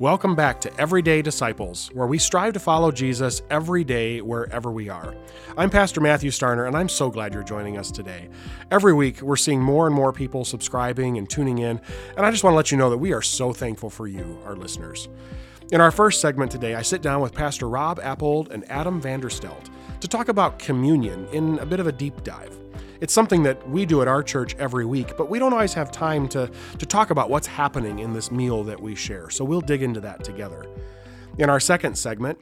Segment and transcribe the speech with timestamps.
[0.00, 4.88] Welcome back to Everyday Disciples, where we strive to follow Jesus every day wherever we
[4.88, 5.12] are.
[5.56, 8.28] I'm Pastor Matthew Starner, and I'm so glad you're joining us today.
[8.70, 11.80] Every week, we're seeing more and more people subscribing and tuning in,
[12.16, 14.38] and I just want to let you know that we are so thankful for you,
[14.44, 15.08] our listeners.
[15.72, 19.68] In our first segment today, I sit down with Pastor Rob Appold and Adam Vanderstelt
[20.00, 22.56] to talk about communion in a bit of a deep dive.
[23.00, 25.92] It's something that we do at our church every week, but we don't always have
[25.92, 29.30] time to, to talk about what's happening in this meal that we share.
[29.30, 30.66] So we'll dig into that together.
[31.38, 32.38] In our second segment,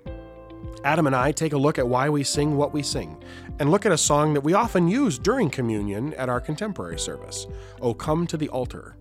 [0.83, 3.23] Adam and I take a look at why we sing what we sing
[3.59, 7.47] and look at a song that we often use during communion at our contemporary service,
[7.83, 8.96] Oh Come to the Altar.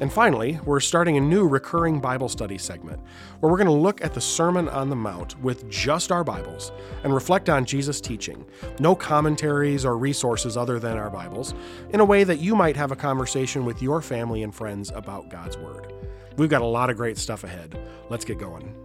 [0.00, 3.00] And finally, we're starting a new recurring Bible study segment
[3.40, 6.72] where we're going to look at the Sermon on the Mount with just our Bibles
[7.04, 8.44] and reflect on Jesus' teaching,
[8.78, 11.54] no commentaries or resources other than our Bibles,
[11.90, 15.30] in a way that you might have a conversation with your family and friends about
[15.30, 15.92] God's Word.
[16.36, 17.78] We've got a lot of great stuff ahead.
[18.10, 18.83] Let's get going.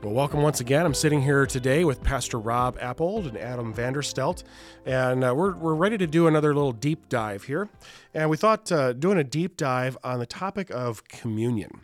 [0.00, 0.86] Well, welcome once again.
[0.86, 4.44] I'm sitting here today with Pastor Rob Appold and Adam Vanderstelt,
[4.86, 7.68] and uh, we're, we're ready to do another little deep dive here.
[8.14, 11.80] And we thought uh, doing a deep dive on the topic of communion.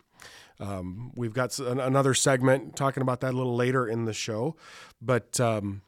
[0.61, 4.55] Um, we've got another segment talking about that a little later in the show,
[5.01, 5.81] but um,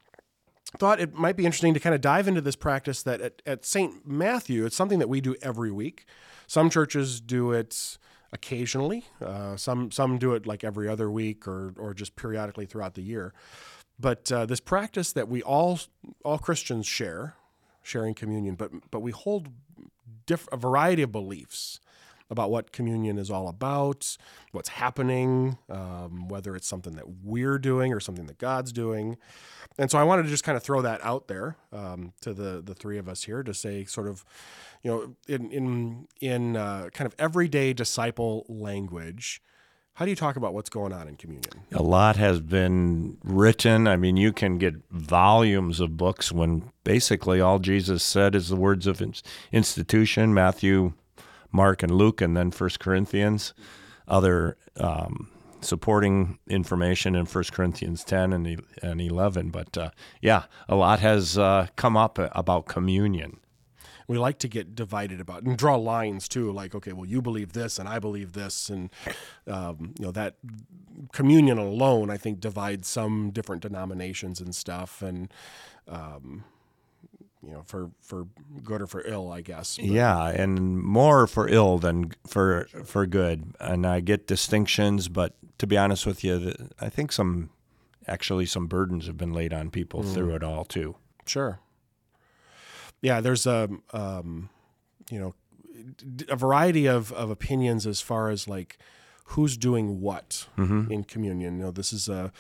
[0.77, 3.63] thought it might be interesting to kind of dive into this practice that at, at
[3.63, 4.05] St.
[4.05, 6.05] Matthew, it's something that we do every week.
[6.45, 7.97] Some churches do it
[8.31, 9.05] occasionally.
[9.21, 13.01] Uh, some some do it like every other week or or just periodically throughout the
[13.01, 13.33] year.
[13.99, 15.79] But uh, this practice that we all
[16.23, 17.35] all Christians share,
[17.83, 19.49] sharing communion, but but we hold
[20.25, 21.79] diff- a variety of beliefs
[22.29, 24.17] about what communion is all about,
[24.51, 29.17] what's happening, um, whether it's something that we're doing or something that God's doing.
[29.77, 32.61] And so I wanted to just kind of throw that out there um, to the
[32.63, 34.25] the three of us here to say sort of
[34.83, 39.41] you know, in in in uh, kind of everyday disciple language,
[39.93, 41.51] how do you talk about what's going on in communion?
[41.73, 43.87] A lot has been written.
[43.87, 48.55] I mean, you can get volumes of books when basically all Jesus said is the
[48.55, 49.01] words of
[49.51, 50.93] institution, Matthew,
[51.51, 53.53] Mark, and Luke, and then First Corinthians.
[54.07, 55.29] Other um,
[55.61, 59.49] supporting information in First Corinthians 10 and, and 11.
[59.49, 59.89] But uh,
[60.21, 63.39] yeah, a lot has uh, come up about communion
[64.07, 67.53] we like to get divided about and draw lines too like okay well you believe
[67.53, 68.89] this and i believe this and
[69.47, 70.35] um, you know that
[71.11, 75.31] communion alone i think divides some different denominations and stuff and
[75.87, 76.43] um,
[77.47, 78.27] you know for for
[78.63, 79.85] good or for ill i guess but.
[79.85, 85.65] yeah and more for ill than for for good and i get distinctions but to
[85.65, 87.49] be honest with you i think some
[88.05, 90.13] actually some burdens have been laid on people mm.
[90.13, 91.59] through it all too sure
[93.01, 94.49] yeah, there's a um,
[95.09, 95.33] you know
[96.29, 98.77] a variety of, of opinions as far as like
[99.31, 100.91] who's doing what mm-hmm.
[100.91, 101.57] in communion.
[101.57, 102.31] You know, this is a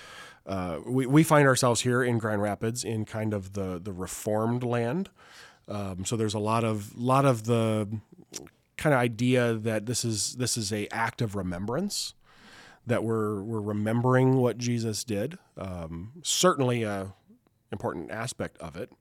[0.47, 4.63] uh, we we find ourselves here in Grand Rapids in kind of the the Reformed
[4.63, 5.09] land.
[5.67, 7.99] Um, so there's a lot of lot of the
[8.77, 12.13] kind of idea that this is this is a act of remembrance
[12.85, 15.37] that we're we're remembering what Jesus did.
[15.57, 17.13] Um, certainly a
[17.71, 18.91] important aspect of it.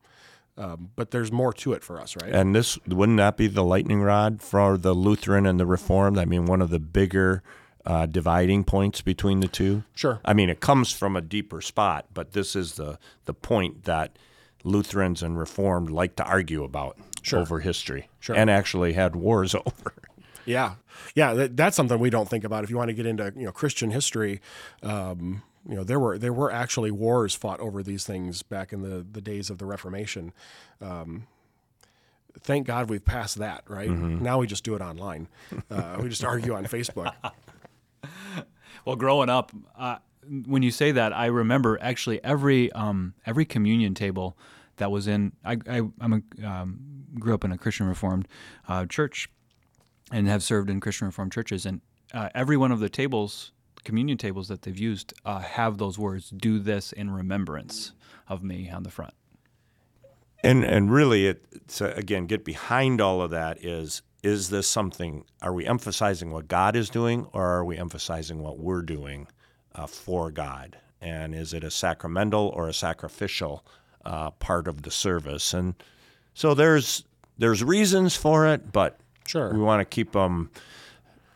[0.59, 2.35] Um, but there's more to it for us, right?
[2.35, 6.19] And this wouldn't that be the lightning rod for the Lutheran and the Reformed?
[6.19, 7.43] I mean, one of the bigger
[7.87, 9.85] uh, dividing points between the two.
[9.95, 10.21] Sure.
[10.25, 14.19] I mean, it comes from a deeper spot, but this is the the point that
[14.65, 17.41] Lutherans and Reformed like to argue about sure.
[17.41, 18.35] over history, sure.
[18.37, 19.95] and actually had wars over.
[20.45, 20.75] Yeah,
[21.15, 22.65] yeah, that, that's something we don't think about.
[22.65, 24.41] If you want to get into you know Christian history,
[24.83, 28.83] um, you know there were there were actually wars fought over these things back in
[28.83, 30.33] the the days of the Reformation.
[30.81, 31.29] Um,
[32.41, 33.63] thank God we've passed that.
[33.69, 34.25] Right mm-hmm.
[34.25, 35.29] now we just do it online.
[35.71, 37.13] Uh, we just argue on Facebook.
[38.85, 39.97] well, growing up, uh,
[40.47, 44.37] when you say that, I remember actually every um, every communion table
[44.77, 45.33] that was in.
[45.45, 46.79] I, I am a um,
[47.19, 48.29] grew up in a Christian Reformed
[48.69, 49.29] uh, church,
[50.13, 51.81] and have served in Christian Reformed churches, and
[52.13, 53.53] uh, every one of the tables
[53.85, 57.93] communion tables that they've used uh, have those words "Do this in remembrance
[58.29, 59.15] of me" on the front.
[60.43, 61.45] And and really, it
[61.81, 65.25] again get behind all of that is is this something?
[65.41, 69.29] Are we emphasizing what God is doing, or are we emphasizing what we're doing
[69.75, 70.79] uh, for God?
[71.01, 73.65] And is it a sacramental or a sacrificial
[74.05, 75.55] uh, part of the service?
[75.55, 75.75] And
[76.35, 77.05] so there's
[77.39, 80.51] there's reasons for it, but sure we want to keep them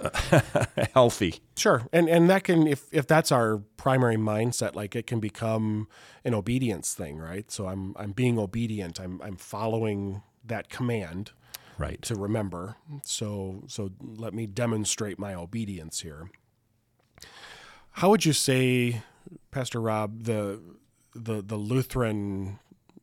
[0.95, 1.37] healthy.
[1.57, 5.87] Sure, and and that can if if that's our primary mindset, like it can become
[6.25, 7.51] an obedience thing, right?
[7.53, 8.99] So I'm I'm being obedient.
[8.99, 11.31] I'm I'm following that command,
[11.81, 12.01] Right.
[12.03, 12.77] to remember.
[13.05, 16.31] So so let me demonstrate my obedience here.
[17.93, 19.03] How would you say,
[19.51, 20.61] Pastor Rob, the
[21.15, 22.59] the the Lutheran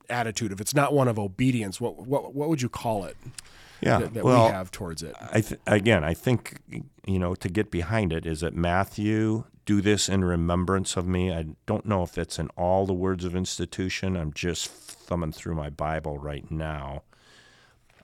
[0.10, 3.18] attitude, if it's not one of obedience, what what what would you call it
[3.82, 4.00] Yeah.
[4.00, 5.16] that, that well, we have towards it?
[5.20, 6.60] I th- again, I think
[7.06, 11.34] you know to get behind it is that Matthew do this in remembrance of me.
[11.34, 14.16] I don't know if it's in all the words of institution.
[14.16, 17.04] I'm just thumbing through my Bible right now.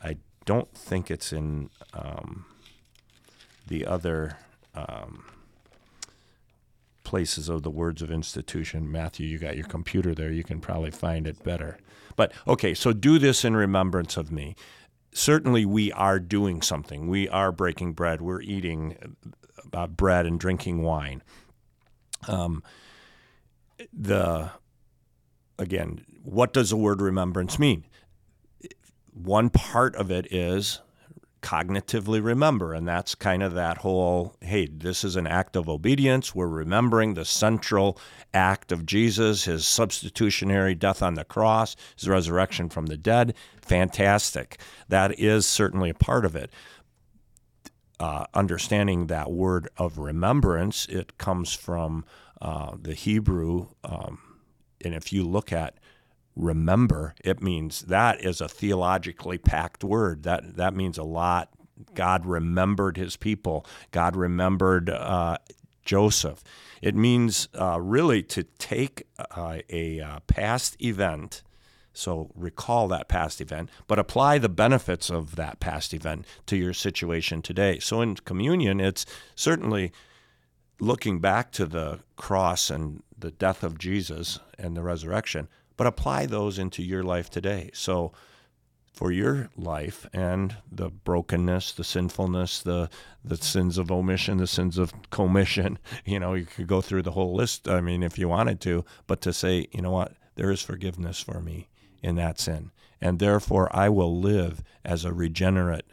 [0.03, 2.45] I don't think it's in um,
[3.67, 4.37] the other
[4.75, 5.25] um,
[7.03, 8.91] places of the words of institution.
[8.91, 10.31] Matthew, you got your computer there.
[10.31, 11.77] You can probably find it better.
[12.15, 14.55] But okay, so do this in remembrance of me
[15.13, 17.07] certainly we are doing something.
[17.07, 18.21] We are breaking bread.
[18.21, 19.15] We're eating
[19.71, 21.23] uh, bread and drinking wine.
[22.27, 22.63] Um,
[23.91, 24.51] the
[25.59, 27.85] again, what does the word remembrance mean?
[29.13, 30.81] One part of it is
[31.43, 36.33] cognitively remember, and that's kind of that whole hey, this is an act of obedience.
[36.33, 37.99] We're remembering the central
[38.33, 43.35] act of Jesus, his substitutionary death on the cross, his resurrection from the dead.
[43.61, 44.57] Fantastic.
[44.87, 46.51] That is certainly a part of it.
[47.99, 52.03] Uh, understanding that word of remembrance, it comes from
[52.41, 54.19] uh, the Hebrew, um,
[54.83, 55.77] and if you look at
[56.35, 60.23] remember, it means that is a theologically packed word.
[60.23, 61.49] That that means a lot.
[61.93, 63.65] God remembered His people.
[63.91, 65.37] God remembered uh,
[65.83, 66.43] Joseph.
[66.81, 71.43] It means uh, really to take uh, a uh, past event.
[71.93, 76.73] So recall that past event, but apply the benefits of that past event to your
[76.73, 77.77] situation today.
[77.79, 79.05] So in communion, it's
[79.35, 79.91] certainly
[80.79, 85.47] looking back to the cross and the death of Jesus and the resurrection,
[85.77, 87.69] but apply those into your life today.
[87.73, 88.11] So
[88.93, 92.89] for your life and the brokenness, the sinfulness, the
[93.25, 97.11] the sins of omission, the sins of commission, you know, you could go through the
[97.11, 100.51] whole list, I mean, if you wanted to, but to say, you know what, there
[100.51, 101.69] is forgiveness for me
[102.01, 102.71] in that sin.
[103.01, 105.85] And therefore I will live as a regenerate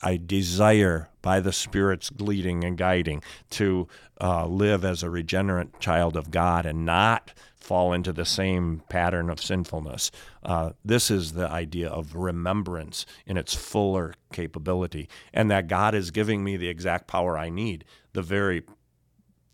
[0.00, 3.86] I desire by the Spirit's leading and guiding to
[4.20, 9.30] uh, live as a regenerate child of God and not fall into the same pattern
[9.30, 10.10] of sinfulness.
[10.42, 16.10] Uh, this is the idea of remembrance in its fuller capability, and that God is
[16.10, 17.84] giving me the exact power I need,
[18.14, 18.64] the very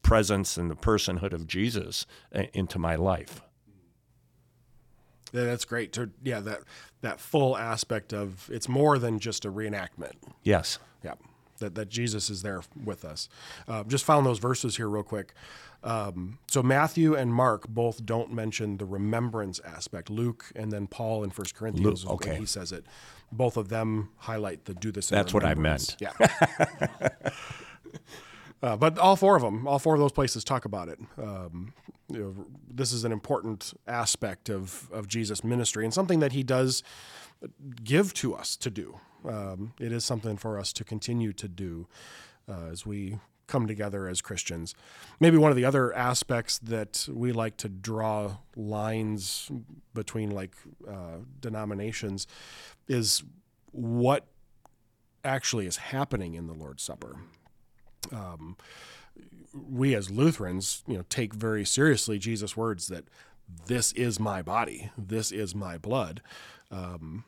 [0.02, 3.42] presence and the personhood of Jesus uh, into my life.
[5.32, 5.92] Yeah, that's great.
[5.92, 6.60] To, yeah, that
[7.00, 10.14] that full aspect of it's more than just a reenactment.
[10.42, 10.78] Yes.
[11.04, 11.14] Yeah,
[11.58, 13.28] that that Jesus is there with us.
[13.66, 15.34] Uh, just found those verses here real quick.
[15.84, 20.10] Um, so Matthew and Mark both don't mention the remembrance aspect.
[20.10, 22.36] Luke and then Paul in First Corinthians, Luke, okay.
[22.36, 22.84] he says it.
[23.30, 25.08] Both of them highlight the do this.
[25.08, 25.96] That's what I meant.
[26.00, 26.12] Yeah.
[28.62, 30.98] Uh, but all four of them, all four of those places talk about it.
[31.16, 31.72] Um,
[32.08, 36.42] you know, this is an important aspect of, of Jesus' ministry and something that he
[36.42, 36.82] does
[37.84, 38.98] give to us to do.
[39.24, 41.86] Um, it is something for us to continue to do
[42.48, 44.74] uh, as we come together as Christians.
[45.20, 49.50] Maybe one of the other aspects that we like to draw lines
[49.94, 50.54] between like
[50.86, 52.26] uh, denominations
[52.88, 53.22] is
[53.72, 54.26] what
[55.24, 57.16] actually is happening in the Lord's Supper
[58.12, 58.56] um,
[59.54, 63.04] we as Lutherans, you know, take very seriously Jesus' words that
[63.66, 66.20] this is my body, this is my blood.
[66.70, 67.24] Um,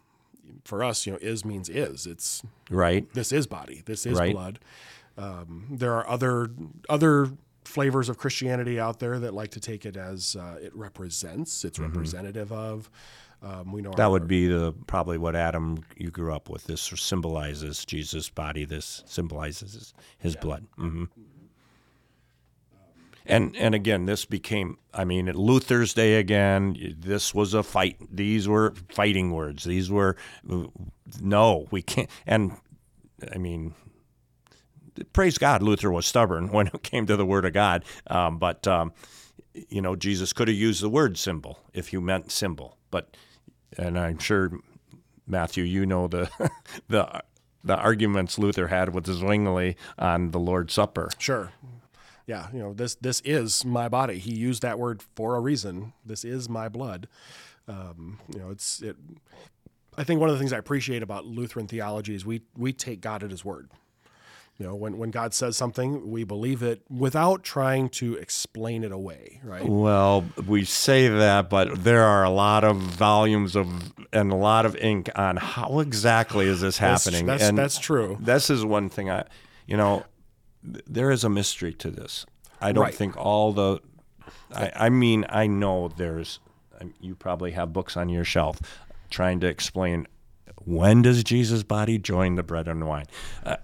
[0.65, 2.07] for us, you know, is means is.
[2.07, 3.11] It's Right.
[3.15, 4.33] this is body, this is Right.
[4.33, 4.59] blood.
[5.17, 6.51] Um, there are other
[6.89, 7.31] other
[7.65, 11.79] flavors of Christianity out there that like to take it as uh, it represents, it's
[11.79, 12.91] representative of.
[13.43, 13.97] Um, we know Mm-hmm.
[13.97, 16.65] That would be the probably what Adam you grew up with.
[16.67, 18.65] This symbolizes Jesus' body.
[18.65, 20.67] This symbolizes his, his blood.
[20.77, 21.05] hmm
[23.27, 24.79] And and again, this became.
[24.93, 26.97] I mean, at Luther's day again.
[26.99, 27.97] This was a fight.
[28.15, 29.65] These were fighting words.
[29.65, 30.17] These were
[31.21, 32.11] no, we can't.
[32.27, 32.57] And
[33.33, 33.75] I mean,
[35.13, 37.85] praise God, Luther was stubborn when it came to the Word of God.
[38.07, 38.93] Um, but um,
[39.55, 42.77] you know, Jesus could have used the word symbol if you meant symbol.
[42.91, 43.17] But
[43.79, 44.53] and I'm sure
[45.27, 46.31] Matthew, you know the
[46.89, 47.23] the
[47.63, 51.11] the arguments Luther had with Zwingli on the Lord's Supper.
[51.19, 51.53] Sure.
[52.27, 52.95] Yeah, you know this.
[52.95, 54.19] This is my body.
[54.19, 55.93] He used that word for a reason.
[56.05, 57.09] This is my blood.
[57.67, 58.97] Um, you know, it's it.
[59.99, 63.01] I think one of the things I appreciate about Lutheran theology is we we take
[63.01, 63.71] God at His word.
[64.61, 68.93] You know, when, when God says something, we believe it without trying to explain it
[68.93, 69.65] away, right?
[69.67, 74.67] Well, we say that, but there are a lot of volumes of and a lot
[74.67, 77.25] of ink on how exactly is this happening.
[77.25, 78.19] that's- and that's true.
[78.21, 79.25] This is one thing I,
[79.67, 80.05] you know,
[80.71, 82.27] th- there is a mystery to this.
[82.61, 82.95] I don't Right.
[82.95, 83.79] think all the,
[84.55, 86.39] I, I mean, I know there's,
[87.01, 88.61] you probably have books on your shelf
[89.09, 90.07] trying to explain
[90.67, 93.07] when does Jesus' body join the bread and wine.
[93.43, 93.57] Uh,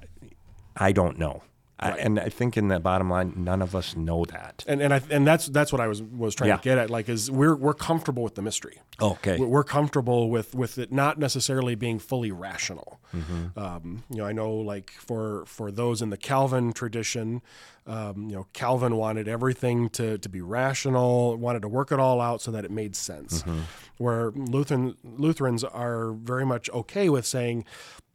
[0.77, 1.43] I don't know.
[1.79, 4.65] I, and I think in the bottom line, none of us know that.
[4.67, 6.57] And and I, and that's that's what I was was trying Yeah.
[6.57, 6.89] to get at.
[6.89, 8.81] Like, is we're we're comfortable with the mystery.
[8.99, 9.37] Okay.
[9.37, 12.99] We're- We're comfortable with with it not necessarily being fully rational.
[13.15, 13.59] Mm-hmm.
[13.59, 17.43] Um, you know, I know like for for those in the Calvin tradition,
[17.87, 22.21] um, you know, Calvin wanted everything to to be rational, wanted to work it all
[22.21, 23.43] out so that it made sense.
[23.43, 23.61] Mm-hmm.
[23.99, 27.65] Where Lutheran Lutherans are very much okay with saying.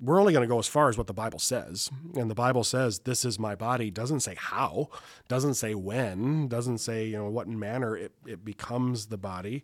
[0.03, 1.91] We're only going to go as far as what the Bible says.
[2.15, 4.89] And the Bible says, This is my body, doesn't say how,
[5.27, 9.63] doesn't say when, doesn't say, you know, what manner it, it becomes the body.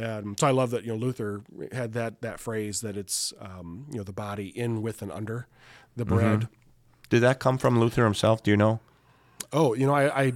[0.00, 3.86] Um, so I love that you know Luther had that that phrase that it's um,
[3.90, 5.46] you know the body in with and under
[5.96, 6.48] the bread.
[7.10, 8.42] Did that come from Luther himself?
[8.42, 8.80] Do you know?
[9.52, 10.32] Oh, you know I, I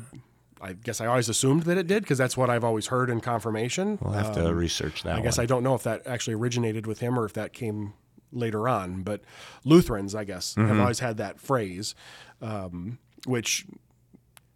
[0.61, 3.21] I guess I always assumed that it did because that's what I've always heard in
[3.21, 3.99] confirmation.
[4.01, 5.45] We'll have to research that Um, I guess one.
[5.45, 7.93] I don't know if that actually originated with him or if that came
[8.33, 9.21] later on, but
[9.65, 11.95] Lutherans, I guess, have always had that phrase,
[12.43, 13.67] um, which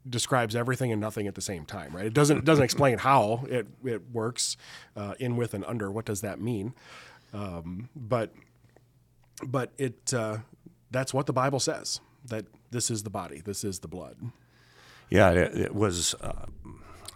[0.09, 2.07] describes everything and nothing at the same time, right?
[2.07, 4.57] It doesn't it doesn't explain how it it works
[4.97, 5.90] uh, in with and under.
[5.90, 6.75] What does that mean?
[7.33, 8.35] Um, but
[9.47, 10.38] but it uh,
[10.90, 14.17] that's what the Bible says that this is the body, this is the blood.
[15.11, 16.14] Yeah, it, it was.
[16.21, 16.47] Uh,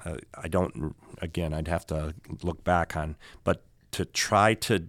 [0.04, 0.94] uh, I don't.
[1.22, 4.84] Again, I'd have to look back on, but to try to,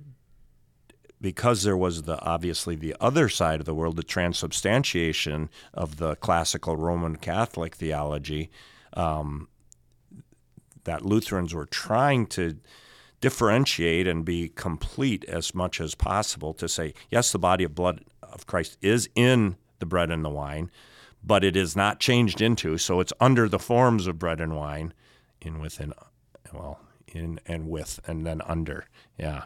[1.21, 6.15] because there was the obviously the other side of the world, the transubstantiation of the
[6.15, 8.49] classical Roman Catholic theology,
[8.93, 9.47] um,
[10.83, 12.57] that Lutherans were trying to
[13.21, 18.03] differentiate and be complete as much as possible to say, yes, the body of blood
[18.21, 20.69] of Christ is in the bread and the wine,
[21.25, 24.93] but it is not changed into, so it's under the forms of bread and wine,
[25.41, 25.93] in within,
[26.53, 28.85] well, in and with, and then under.
[29.17, 29.43] Yeah.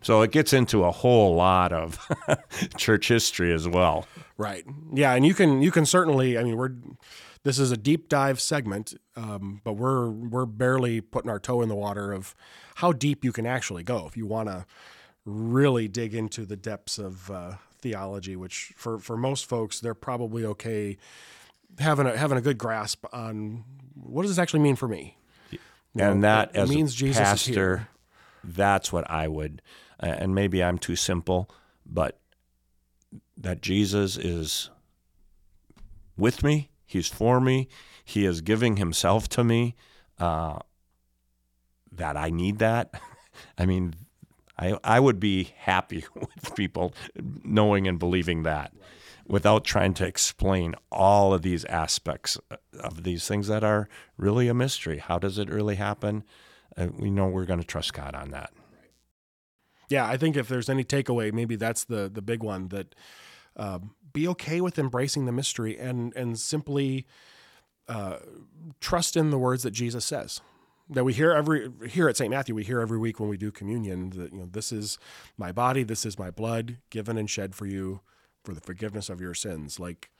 [0.00, 1.98] So it gets into a whole lot of
[2.76, 4.06] church history as well.
[4.36, 4.64] Right.
[4.94, 6.38] Yeah, and you can you can certainly.
[6.38, 6.74] I mean, we're
[7.42, 11.68] this is a deep dive segment, um, but we're we're barely putting our toe in
[11.68, 12.34] the water of
[12.76, 14.66] how deep you can actually go if you want to
[15.24, 18.36] really dig into the depths of uh, theology.
[18.36, 20.96] Which for for most folks, they're probably okay
[21.78, 25.16] having a having a good grasp on what does this actually mean for me.
[25.96, 27.88] and that it as means a Jesus pastor,
[28.44, 29.62] that's what I would.
[30.02, 31.50] uh, And maybe I'm too simple,
[31.84, 32.18] but
[33.36, 34.70] that Jesus is
[36.16, 36.70] with me.
[36.86, 37.68] He's for me.
[38.04, 39.74] He is giving Himself to me.
[40.18, 40.58] Uh,
[41.92, 42.92] that I need that.
[43.58, 43.94] I mean,
[44.58, 46.94] I I would be happy with people
[47.44, 48.72] knowing and believing that.
[49.26, 52.38] Without trying to explain all of these aspects
[52.80, 53.86] of these things that are
[54.16, 54.98] really a mystery.
[54.98, 56.24] How does it really happen?
[56.78, 58.52] Uh, we know we're going to trust God on that.
[59.90, 62.94] yeah, I think if there's any takeaway, maybe that's the the big one that
[63.56, 67.06] um, be okay with embracing the mystery and and simply
[67.88, 68.18] uh,
[68.80, 70.40] trust in the words that Jesus says.
[70.90, 72.30] That we hear every here at St.
[72.30, 74.98] Matthew, we hear every week when we do communion that you know this is
[75.36, 78.00] my body, this is my blood, given and shed for you
[78.44, 79.78] for the forgiveness of your sins.
[79.78, 80.10] Like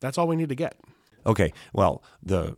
[0.00, 0.76] that's all we need to get.
[1.24, 1.52] Okay.
[1.72, 2.56] Well, the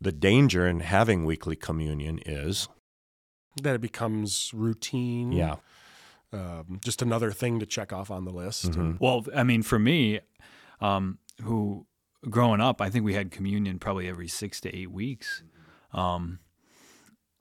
[0.00, 2.68] the danger in having weekly communion is
[3.62, 5.32] That it becomes routine.
[5.32, 5.56] yeah.
[6.32, 8.64] um, just another thing to check off on the list.
[8.76, 10.20] And- Well, I mean, for me,
[10.80, 11.86] um, who
[12.28, 15.42] growing up, I think we had communion probably every six to eight weeks.
[15.92, 16.40] Um,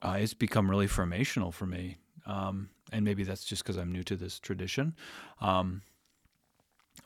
[0.01, 4.03] uh, it's become really formational for me, um, and maybe that's just because I'm new
[4.03, 4.95] to this tradition.
[5.41, 5.81] Um,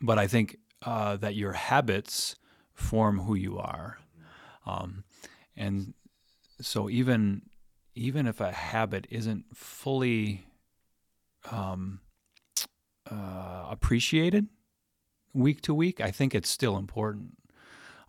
[0.02, 2.36] but I think uh, that your habits
[2.74, 4.00] form who you are,
[4.66, 5.04] um,
[5.56, 5.94] and
[6.62, 7.44] so even
[7.96, 10.46] even if a habit isn't fully
[11.52, 12.00] um,
[13.10, 14.48] uh, appreciated
[15.34, 17.38] week to week, I think it's still important.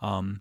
[0.01, 0.41] Um,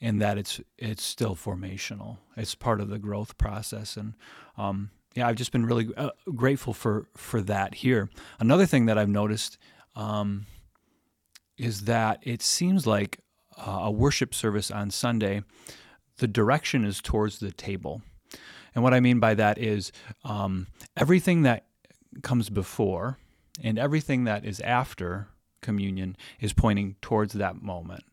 [0.00, 2.18] in that it's it's still formational.
[2.36, 4.14] It's part of the growth process, and
[4.56, 8.10] um, yeah, I've just been really uh, grateful for for that here.
[8.38, 9.58] Another thing that I've noticed
[9.94, 10.46] um,
[11.56, 13.20] is that it seems like
[13.56, 15.42] uh, a worship service on Sunday,
[16.18, 18.02] the direction is towards the table,
[18.74, 19.92] and what I mean by that is
[20.24, 21.66] um, everything that
[22.22, 23.18] comes before
[23.62, 25.28] and everything that is after
[25.62, 28.04] communion is pointing towards that moment.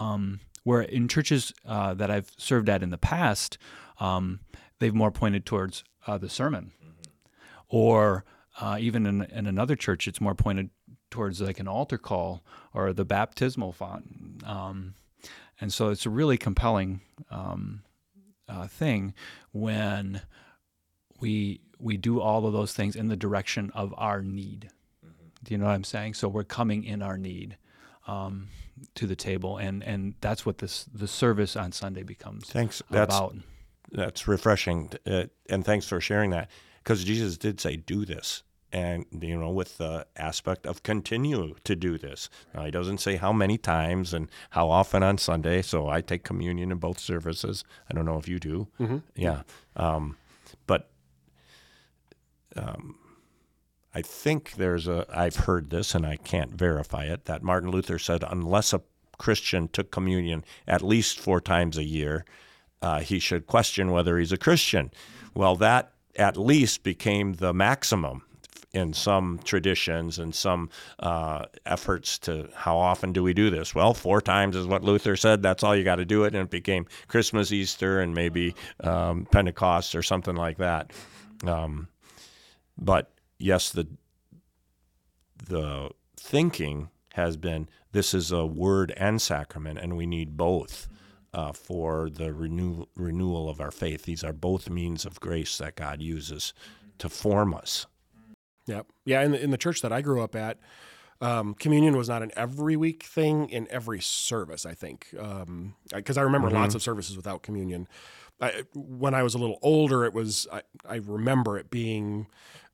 [0.00, 3.56] Um, where in churches uh, that I've served at in the past,
[4.00, 4.40] um,
[4.80, 6.72] they've more pointed towards uh, the sermon,
[7.70, 8.26] or
[8.60, 10.68] uh, even in, in another church, it's more pointed
[11.10, 12.42] towards like an altar call
[12.74, 14.42] or the baptismal font.
[14.44, 14.92] Um,
[15.58, 17.80] and so it's a really compelling um,
[18.46, 19.14] uh, thing
[19.52, 20.20] when
[21.18, 24.68] we we do all of those things in the direction of our need.
[25.42, 26.12] Do you know what I'm saying?
[26.12, 27.56] So we're coming in our need
[28.06, 28.48] um,
[28.94, 32.82] to the table, and and that's what this the service on Sunday becomes Thanks.
[32.90, 33.36] That's about.
[33.92, 36.50] that's refreshing, uh, and thanks for sharing that.
[36.82, 38.42] Because Jesus did say, "Do this,"
[38.72, 42.28] and you know, with the aspect of continue to do this.
[42.54, 45.62] Now, he doesn't say how many times and how often on Sunday.
[45.62, 47.64] So I take communion in both services.
[47.90, 48.68] I don't know if you do.
[49.14, 49.42] Yeah,
[49.76, 50.16] um,
[50.66, 50.90] but
[52.56, 52.96] um,
[53.94, 55.06] I think there's a.
[55.12, 57.24] I've heard this, and I can't verify it.
[57.24, 58.82] That Martin Luther said, unless a
[59.18, 62.24] Christian took communion at least four times a year,
[62.82, 64.90] uh, he should question whether he's a Christian.
[65.34, 68.22] Well, that at least became the maximum
[68.72, 70.68] in some traditions and some
[70.98, 73.74] uh, efforts to how often do we do this?
[73.74, 75.42] Well, four times is what Luther said.
[75.42, 79.26] That's all you got to do it, and it became Christmas, Easter, and maybe um,
[79.30, 80.92] Pentecost or something like that.
[81.46, 81.88] Um,
[82.76, 83.86] but yes, the
[85.46, 90.88] the thinking has been this is a word and sacrament, and we need both
[91.32, 94.04] uh, for the renew, renewal of our faith.
[94.04, 96.52] These are both means of grace that God uses
[96.98, 97.86] to form us.
[98.66, 98.86] Yep.
[99.04, 99.22] Yeah.
[99.22, 100.58] In the, in the church that I grew up at,
[101.20, 105.08] um, communion was not an every week thing in every service, I think.
[105.92, 107.88] Because I remember lots of services without communion.
[108.40, 112.26] I, when I was a little older, it was, I, I remember it being,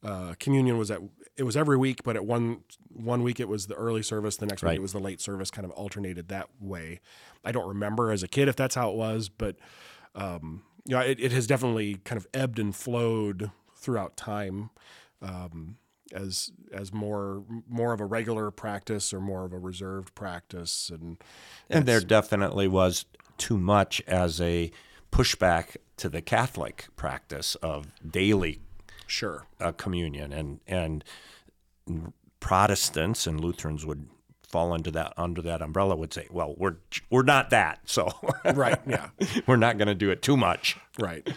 [0.02, 1.00] uh, communion was at,
[1.36, 4.46] it was every week, but at one, one week it was the early service, the
[4.46, 7.00] next week it was the late service, kind of alternated that way.
[7.44, 9.56] I don't remember as a kid if that's how it was, but,
[10.14, 14.70] um, you know, it, it has definitely kind of ebbed and flowed throughout time
[15.22, 15.76] um,
[16.12, 21.16] as as more more of a regular practice or more of a reserved practice, and
[21.70, 23.06] And there definitely was
[23.38, 24.70] too much as a
[25.14, 28.58] pushback to the Catholic practice of daily
[29.06, 31.04] sure, uh, communion, and and
[32.40, 34.08] Protestants and Lutherans would
[34.42, 36.76] fall into that under that umbrella would say, well, we're
[37.10, 38.10] we're not that, so
[38.54, 39.10] right, yeah,
[39.46, 40.76] we're not going to do it too much.
[40.98, 41.28] right,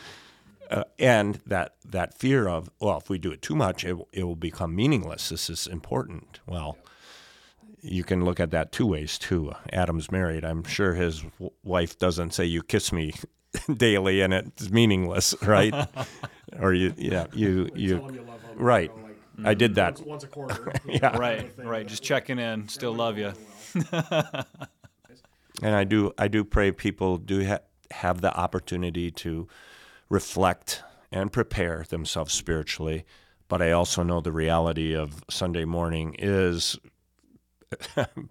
[0.71, 4.23] uh, and that that fear of well, if we do it too much, it, it
[4.23, 5.29] will become meaningless.
[5.29, 6.39] This is important.
[6.47, 6.79] Well,
[7.81, 9.53] you can look at that two ways too.
[9.71, 10.43] Adam's married.
[10.43, 13.13] I'm sure his w- wife doesn't say you kiss me
[13.77, 15.73] daily and it's meaningless, right?
[16.59, 18.91] or you, yeah, you, you, right.
[19.43, 20.01] I did that.
[20.05, 20.73] once a quarter.
[20.87, 21.85] Yeah, Right, right.
[21.87, 22.67] Just checking in.
[22.69, 23.33] Still love you.
[25.61, 27.59] and I do I do pray people do ha-
[27.91, 29.47] have the opportunity to
[30.09, 30.81] reflect
[31.11, 33.05] and prepare themselves spiritually,
[33.47, 36.77] but I also know the reality of Sunday morning is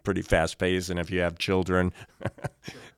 [0.02, 1.92] pretty fast paced, and if you have children,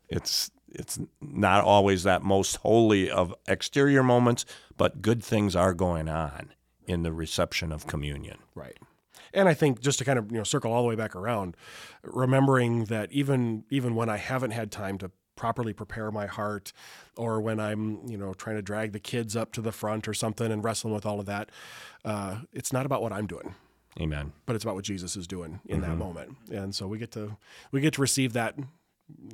[0.08, 4.44] it's it's not always that most holy of exterior moments,
[4.76, 6.52] but good things are going on
[6.86, 8.38] in the reception of communion.
[8.54, 8.76] Right.
[9.34, 11.56] And I think just to kind of you know circle all the way back around,
[12.02, 16.72] remembering that even even when I haven't had time to properly prepare my heart,
[17.16, 20.14] or when I'm you know trying to drag the kids up to the front or
[20.14, 21.50] something and wrestling with all of that,
[22.04, 23.54] uh, it's not about what I'm doing,
[24.00, 24.32] Amen.
[24.46, 26.36] but it's about what Jesus is doing in that moment.
[26.50, 27.36] And so we get to
[27.70, 28.56] we get to receive that,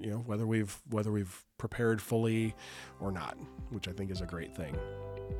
[0.00, 2.54] you know, whether we've whether we've prepared fully
[3.00, 3.36] or not,
[3.70, 4.76] which I think is a great thing.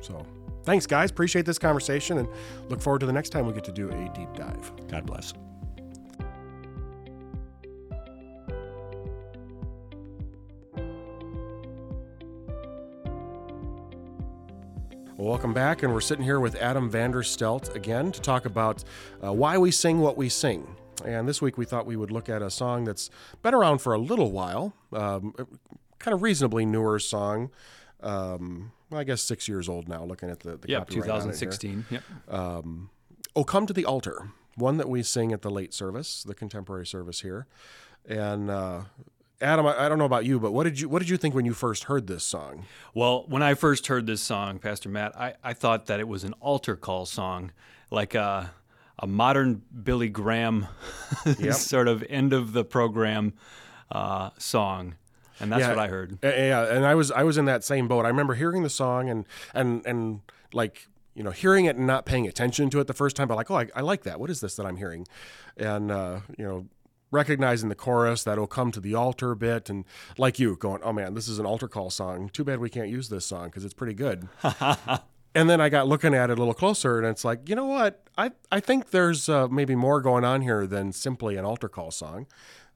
[0.01, 0.25] So
[0.63, 2.27] thanks guys, appreciate this conversation and
[2.69, 4.71] look forward to the next time we get to do a deep dive.
[4.87, 5.33] God bless.
[15.17, 18.83] Well, welcome back, and we're sitting here with Adam Vanderstelt again to talk about
[19.23, 20.75] uh, why we sing what we sing.
[21.05, 23.09] And this week we thought we would look at a song that's
[23.41, 25.33] been around for a little while, um,
[25.99, 27.51] kind of reasonably newer song.
[28.01, 31.29] Um, well, I guess six years old now, looking at the, the Yep, copyright on
[31.29, 31.49] it here.
[31.49, 31.85] 2016.
[31.89, 32.03] Yep.
[33.35, 36.85] Oh, Come to the Altar, one that we sing at the late service, the contemporary
[36.85, 37.47] service here.
[38.07, 38.81] And uh,
[39.41, 41.35] Adam, I, I don't know about you, but what did you what did you think
[41.35, 42.65] when you first heard this song?
[42.93, 46.23] Well, when I first heard this song, Pastor Matt, I, I thought that it was
[46.23, 47.51] an altar call song,
[47.91, 48.51] like a,
[48.99, 50.67] a modern Billy Graham
[51.51, 53.33] sort of end of the program
[53.91, 54.95] uh, song.
[55.39, 55.69] And that's Yeah.
[55.69, 56.17] what I heard.
[56.23, 58.05] Yeah, and I was I was in that same boat.
[58.05, 60.21] I remember hearing the song and and and
[60.53, 63.35] like you know, hearing it and not paying attention to it the first time, but
[63.37, 64.19] like, oh, I, I like that.
[64.19, 65.07] What is this that I'm hearing?
[65.55, 66.65] And, uh, you know,
[67.09, 69.85] recognizing the chorus that'll come to the altar bit and
[70.17, 72.27] like you going, oh man, this is an altar call song.
[72.27, 74.27] Too bad we can't use this song because it's pretty good.
[75.35, 77.65] and then I got looking at it a little closer and it's like, you know
[77.65, 78.01] what?
[78.17, 81.91] I, I think there's uh, maybe more going on here than simply an altar call
[81.91, 82.25] song.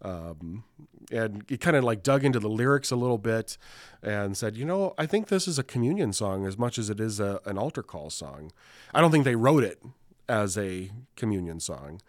[0.02, 0.66] Um,
[1.12, 3.58] and he kind of like dug into the lyrics a little bit
[4.04, 7.00] and said, you know, I think this is a communion song as much as it
[7.00, 8.52] is a, an altar call song.
[8.94, 9.82] I don't think they wrote it
[10.28, 12.02] as a communion song.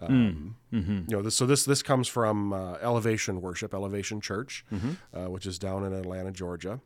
[0.00, 1.02] Um, mm-hmm.
[1.08, 4.92] You know, this, so this this comes from uh, Elevation Worship, Elevation Church, mm-hmm.
[5.12, 6.80] uh, which is down in Atlanta, Georgia.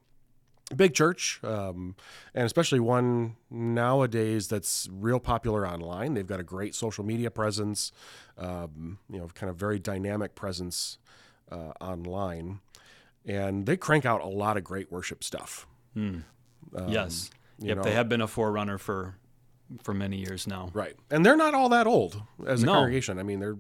[0.75, 1.97] Big church, um,
[2.35, 6.15] and especially one nowadays that's real popular online.
[6.15, 7.93] They've got a great social media presence,
[8.39, 10.99] um, you know, kind of very dynamic presence
[11.51, 12.61] uh, online,
[13.27, 15.67] and they crank out a lot of great worship stuff.
[15.95, 16.23] Mm.
[16.75, 19.17] Um, yes, yep, know, they have been a forerunner for
[19.83, 20.71] for many years now.
[20.73, 22.73] Right, and they're not all that old as a no.
[22.73, 23.19] congregation.
[23.19, 23.59] I mean, they're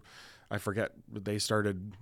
[0.53, 1.95] I forget they started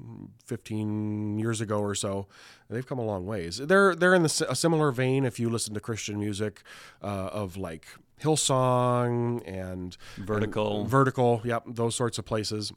[0.46, 2.26] 15 years ago or so.
[2.68, 3.58] They've come a long ways.
[3.58, 6.64] They're they're in the, a similar vein if you listen to Christian music
[7.00, 7.86] uh, of like
[8.20, 12.72] Hillsong and Vertical, and Vertical, yep, those sorts of places.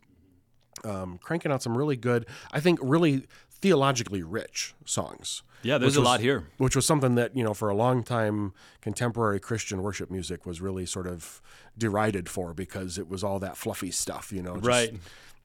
[0.85, 5.41] Um, cranking out some really good, I think, really theologically rich songs.
[5.63, 6.49] Yeah, there's a was, lot here.
[6.57, 10.59] Which was something that, you know, for a long time, contemporary Christian worship music was
[10.61, 11.41] really sort of
[11.77, 14.55] derided for because it was all that fluffy stuff, you know.
[14.55, 14.93] Just, right.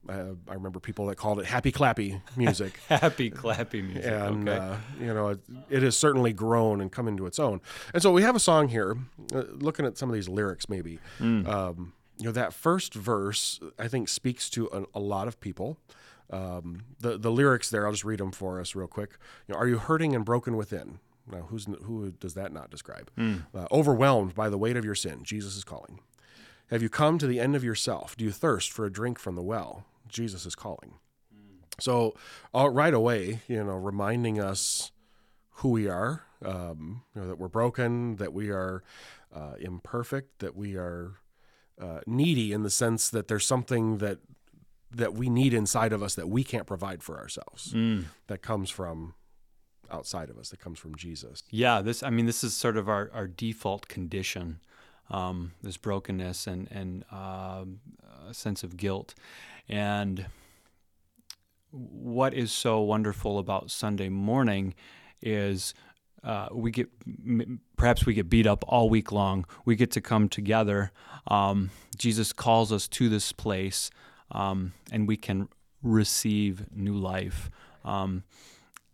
[0.07, 2.79] Uh, I remember people that called it happy clappy music.
[2.89, 4.05] happy clappy music.
[4.05, 4.57] And, okay.
[4.57, 7.59] uh, you know, it, it, has certainly grown and come into its own.
[7.93, 8.97] And so we have a song here,
[9.33, 10.99] uh, looking at some of these lyrics maybe.
[11.19, 11.47] Mm.
[11.47, 15.77] Um, you know, that first verse, I think, speaks to a, a lot of people.
[16.31, 19.17] Um, the the lyrics there, I'll just read them for us real quick.
[19.47, 20.99] You know, are you hurting and broken within?
[21.31, 23.09] Now, who's who does that not describe?
[23.17, 23.45] Mm.
[23.53, 25.99] Uh, overwhelmed by the weight of your sin, Jesus is calling.
[26.69, 28.15] Have you come to the end of yourself?
[28.15, 29.85] Do you thirst for a drink from the well?
[30.07, 30.95] Jesus is calling.
[31.79, 32.15] So,
[32.53, 34.91] uh, right away, you know, reminding us
[35.51, 38.83] who we are, um, you know, that we're broken, that we are
[39.33, 41.13] uh, imperfect, that we are
[41.81, 44.19] uh, needy in the sense that there's something that
[44.91, 47.73] that we need inside of us that we can't provide for ourselves.
[47.73, 48.05] Mm.
[48.25, 49.13] That comes from
[49.91, 50.49] outside of us.
[50.49, 51.43] That comes from Jesus.
[51.51, 52.01] Yeah, this.
[52.01, 54.59] I mean, this is sort of our, our default condition.
[55.11, 57.65] Um, this brokenness and and uh,
[58.27, 59.15] a sense of guilt,
[59.67, 60.27] and
[61.71, 64.73] what is so wonderful about Sunday morning
[65.21, 65.73] is
[66.23, 66.89] uh, we get
[67.77, 69.45] perhaps we get beat up all week long.
[69.65, 70.91] We get to come together.
[71.27, 73.89] Um, Jesus calls us to this place
[74.31, 75.49] um, and we can
[75.81, 77.49] receive new life
[77.85, 78.23] um,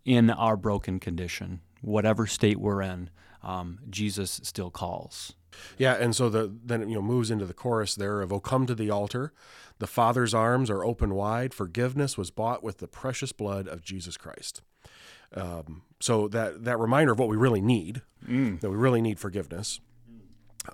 [0.03, 3.09] in our broken condition, whatever state we're in.
[3.43, 5.33] Um, Jesus still calls.
[5.77, 8.39] Yeah, and so the then it, you know moves into the chorus there of "Oh,
[8.39, 9.31] come to the altar,
[9.79, 11.53] the Father's arms are open wide.
[11.53, 14.61] Forgiveness was bought with the precious blood of Jesus Christ."
[15.33, 18.59] Um, so that that reminder of what we really need, mm.
[18.59, 19.79] that we really need forgiveness.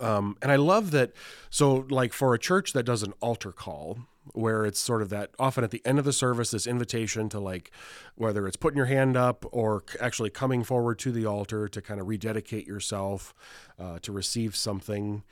[0.00, 1.12] Um, and I love that.
[1.50, 3.98] So, like for a church that does an altar call,
[4.32, 7.40] where it's sort of that often at the end of the service, this invitation to
[7.40, 7.70] like
[8.14, 12.00] whether it's putting your hand up or actually coming forward to the altar to kind
[12.00, 13.34] of rededicate yourself
[13.78, 15.22] uh, to receive something.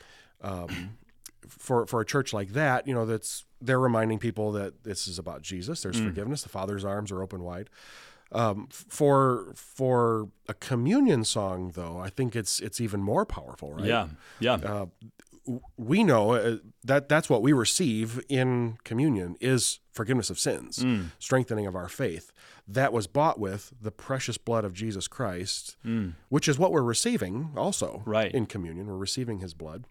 [0.42, 0.98] Um,
[1.48, 5.18] for for a church like that, you know, that's they're reminding people that this is
[5.18, 5.82] about Jesus.
[5.82, 6.06] There's mm.
[6.06, 6.42] forgiveness.
[6.42, 7.70] The Father's arms are open wide.
[8.32, 13.86] Um, for for a communion song, though, I think it's it's even more powerful, right?
[13.86, 14.54] Yeah, yeah.
[14.54, 14.86] Uh,
[15.76, 21.06] we know uh, that that's what we receive in communion is forgiveness of sins, mm.
[21.18, 22.32] strengthening of our faith.
[22.68, 26.14] That was bought with the precious blood of Jesus Christ, mm.
[26.28, 28.32] which is what we're receiving also right.
[28.32, 28.86] in communion.
[28.86, 29.86] We're receiving his blood.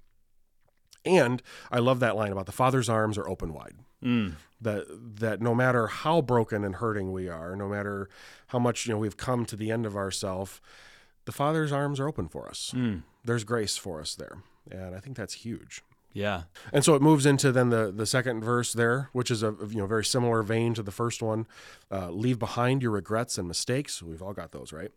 [1.05, 3.75] And I love that line about the Father's arms are open wide.
[4.03, 4.35] Mm.
[4.62, 4.85] That
[5.19, 8.09] that no matter how broken and hurting we are, no matter
[8.47, 10.62] how much you know we've come to the end of ourself,
[11.25, 12.73] the Father's arms are open for us.
[12.75, 13.03] Mm.
[13.23, 14.38] There's grace for us there,
[14.71, 15.84] and I think that's huge.
[16.13, 16.43] Yeah.
[16.73, 19.77] And so it moves into then the the second verse there, which is a you
[19.77, 21.47] know very similar vein to the first one.
[21.91, 24.01] Uh, Leave behind your regrets and mistakes.
[24.01, 24.91] We've all got those, right?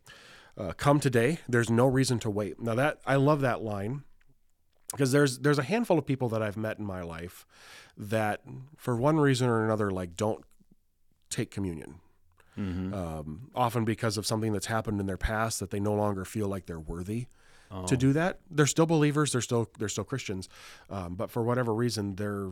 [0.57, 1.39] Uh, come today.
[1.49, 2.61] There's no reason to wait.
[2.61, 4.05] Now that I love that line
[4.93, 7.47] because there's there's a handful of people that I've met in my life
[7.97, 8.41] that
[8.77, 10.45] for one reason or another like don't
[11.29, 11.97] take communion.
[12.59, 12.93] Mm-hmm.
[12.93, 16.49] Um, often because of something that's happened in their past that they no longer feel
[16.49, 17.27] like they're worthy
[17.73, 17.87] oh.
[17.87, 18.41] to do that.
[18.51, 19.33] They're still believers.
[19.33, 20.49] They're still they're still Christians,
[20.91, 22.51] um, but for whatever reason they're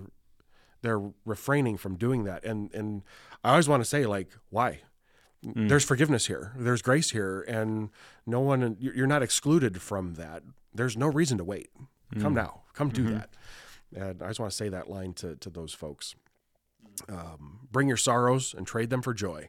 [0.83, 2.45] they're refraining from doing that.
[2.45, 3.03] And and
[3.45, 4.81] I always want to say like why.
[5.45, 5.71] Mm.
[5.71, 6.53] There's forgiveness here.
[6.55, 7.89] There's grace here, and
[8.27, 8.77] no one.
[8.79, 10.43] You're not excluded from that.
[10.75, 11.71] There's no reason to wait.
[12.19, 13.31] Come now, come do that.
[13.95, 16.15] And I just want to say that line to to those folks.
[17.09, 19.49] Um, bring your sorrows and trade them for joy.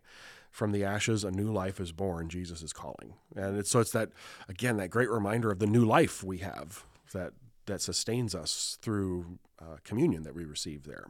[0.51, 2.27] From the ashes, a new life is born.
[2.27, 4.09] Jesus is calling, and it's so it's that
[4.49, 6.83] again that great reminder of the new life we have
[7.13, 7.33] that
[7.67, 11.05] that sustains us through uh, communion that we receive there.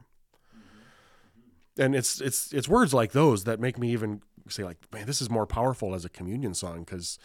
[1.78, 5.20] And it's it's it's words like those that make me even say like, man, this
[5.20, 7.18] is more powerful as a communion song because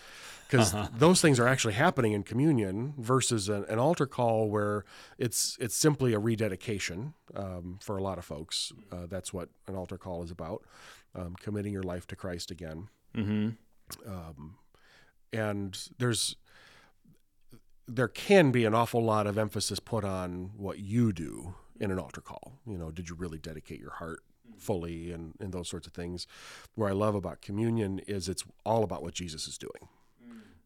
[0.49, 4.85] because those things are actually happening in communion versus an, an altar call where
[5.17, 8.71] it's it's simply a rededication um, for a lot of folks.
[8.91, 10.63] Uh, that's what an altar call is about,
[11.15, 12.87] um, committing your life to Christ again.
[14.05, 14.55] Um,
[15.33, 16.35] and there's
[17.87, 21.99] there can be an awful lot of emphasis put on what you do in an
[21.99, 22.53] altar call.
[22.65, 24.19] You know, did you really dedicate your heart
[24.57, 26.27] fully and, and those sorts of things?
[26.75, 29.89] Where I love about communion is it's all about what Jesus is doing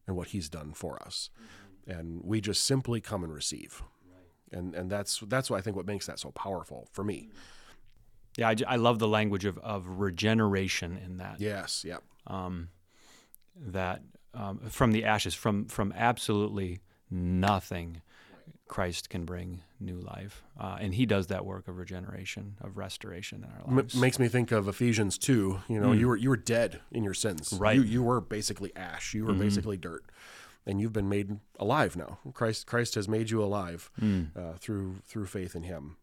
[0.06, 1.30] and what he's done for us.
[1.86, 3.82] And we just simply come and receive.
[4.50, 7.30] And and that's that's what I think what makes that so powerful for me.
[8.36, 11.36] Yeah, I love the language of, of regeneration in that.
[11.38, 11.98] Yes, yeah.
[12.26, 12.68] um,
[13.56, 14.02] that
[14.34, 18.00] um, from the ashes, from from absolutely nothing,
[18.72, 23.44] Christ can bring new life, uh, and He does that work of regeneration, of restoration
[23.44, 23.94] in our M- lives.
[23.94, 25.60] makes me think of Ephesians 2.
[25.68, 27.52] You know, you were you were dead in your sins.
[27.52, 27.76] Right.
[27.76, 29.12] You, you were basically ash.
[29.12, 30.04] You were basically dirt.
[30.64, 32.18] And you've been made alive now.
[32.32, 35.96] Christ Christ has made you alive uh, through through faith in him.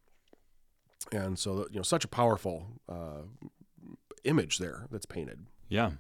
[1.12, 3.22] And so you know such a powerful uh,
[4.26, 5.40] image there that's painted.
[5.70, 5.92] yeah,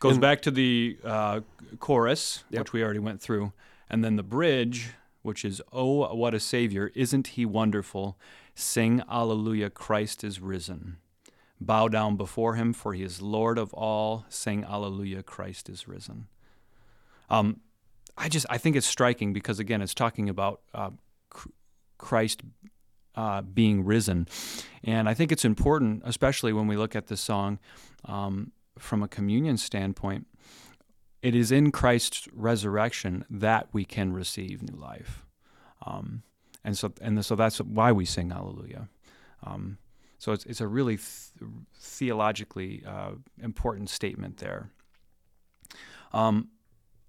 [0.00, 1.40] goes And- back to the uh,
[1.80, 2.60] chorus, Yep.
[2.60, 3.52] which we already went through,
[3.90, 4.90] and then the bridge,
[5.28, 6.90] which is "Oh, what a Savior!
[6.94, 8.18] Isn't He wonderful?
[8.54, 9.70] Sing Alleluia!
[9.70, 10.96] Christ is risen."
[11.60, 14.24] Bow down before him, for he is Lord of all.
[14.28, 16.28] Sing Alleluia, Christ is risen.
[17.28, 17.60] Um,
[18.16, 20.90] I just I think it's striking because again, it's talking about uh,
[21.98, 22.42] Christ
[23.16, 24.28] uh, being risen,
[24.84, 27.58] and I think it's important, especially when we look at this song
[28.04, 30.26] um, from a communion standpoint.
[31.22, 35.24] It is in Christ's resurrection that we can receive new life,
[35.84, 36.22] um,
[36.64, 38.88] and so and so that's why we sing Hallelujah.
[39.44, 39.78] Um,
[40.18, 44.70] so it's, it's a really th- theologically uh, important statement there.
[46.12, 46.48] Um,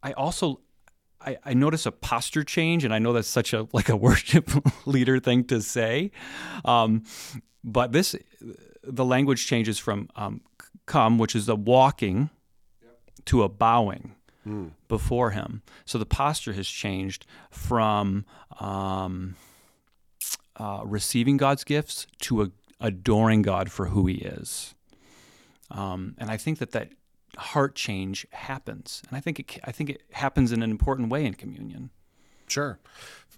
[0.03, 0.61] I also
[1.21, 4.49] I, I notice a posture change, and I know that's such a like a worship
[4.85, 6.11] leader thing to say,
[6.65, 7.03] um,
[7.63, 8.15] but this
[8.83, 10.41] the language changes from um,
[10.85, 12.29] come, which is the walking,
[13.25, 14.15] to a bowing
[14.87, 15.61] before him.
[15.85, 18.25] So the posture has changed from
[18.59, 19.35] um,
[20.59, 24.75] uh, receiving God's gifts to a, adoring God for who He is.
[25.71, 26.89] Um, and I think that that
[27.37, 31.25] heart change happens, and I think it I think it happens in an important way
[31.25, 31.91] in communion.
[32.47, 32.79] Sure,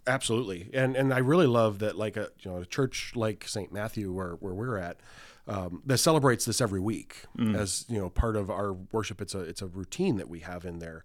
[0.07, 3.71] absolutely, and and I really love that like a you know a church like St.
[3.71, 4.97] Matthew where where we're at
[5.47, 7.25] um, that celebrates this every week
[7.55, 9.21] as you know part of our worship.
[9.21, 11.03] It's a it's a routine that we have in there.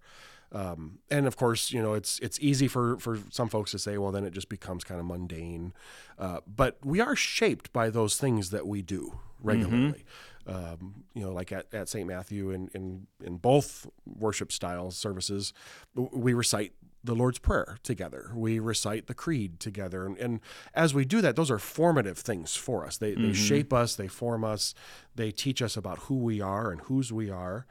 [0.51, 3.97] Um, and of course, you know, it's it's easy for for some folks to say,
[3.97, 5.73] well, then it just becomes kind of mundane.
[6.17, 10.05] Uh, but we are shaped by those things that we do regularly.
[10.45, 12.07] Um, you know, like at, at St.
[12.07, 15.51] Matthew in, in in both worship styles services,
[15.95, 16.71] we recite
[17.07, 18.31] the Lord's Prayer together.
[18.35, 20.39] We recite the Creed together, and, and
[20.73, 22.97] as we do that, those are formative things for us.
[22.97, 24.75] They they shape us, they form us,
[25.15, 27.65] they teach us about who we are and whose we are,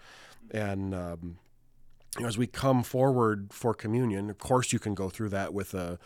[0.51, 1.39] and um,
[2.17, 5.53] you know, as we come forward for communion, of course, you can go through that
[5.53, 5.99] with a,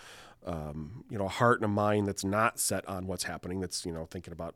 [0.45, 3.61] um, you know, a heart and a mind that's not set on what's happening.
[3.61, 4.55] That's you know thinking about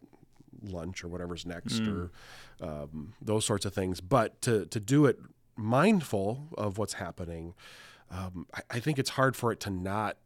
[0.63, 2.11] lunch or whatever's next or
[2.61, 4.01] um, those sorts of things.
[4.01, 5.19] But to to do it
[5.57, 7.55] mindful of what's happening,
[8.11, 10.17] um, I, I think it's hard for it to not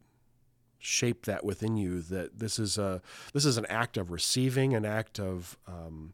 [0.79, 2.01] shape that within you.
[2.01, 3.01] That this is a
[3.33, 6.13] this is an act of receiving, an act of um,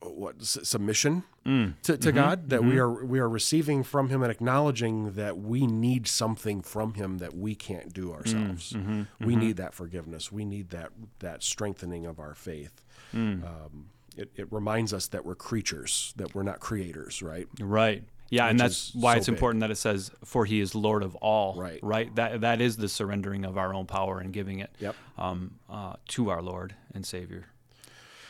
[0.00, 1.74] what s- submission mm.
[1.82, 2.16] to, to mm-hmm.
[2.16, 2.80] God that we mm-hmm.
[2.80, 7.34] are we are receiving from Him and acknowledging that we need something from Him that
[7.34, 8.14] we can't do mm.
[8.14, 8.72] ourselves.
[8.72, 9.02] Mm-hmm.
[9.24, 10.30] We need that forgiveness.
[10.30, 12.84] We need that that strengthening of our faith.
[13.14, 13.44] Mm.
[13.44, 17.46] Um, it, it reminds us that we're creatures, that we're not creators, right?
[17.60, 18.02] Right.
[18.30, 19.34] Yeah, and that's why so it's big.
[19.36, 21.80] important that it says, "For He is Lord of all." Right.
[21.82, 22.14] Right.
[22.16, 24.94] That that is the surrendering of our own power and giving it Yep.
[25.16, 27.46] um, uh, to our Lord and Savior.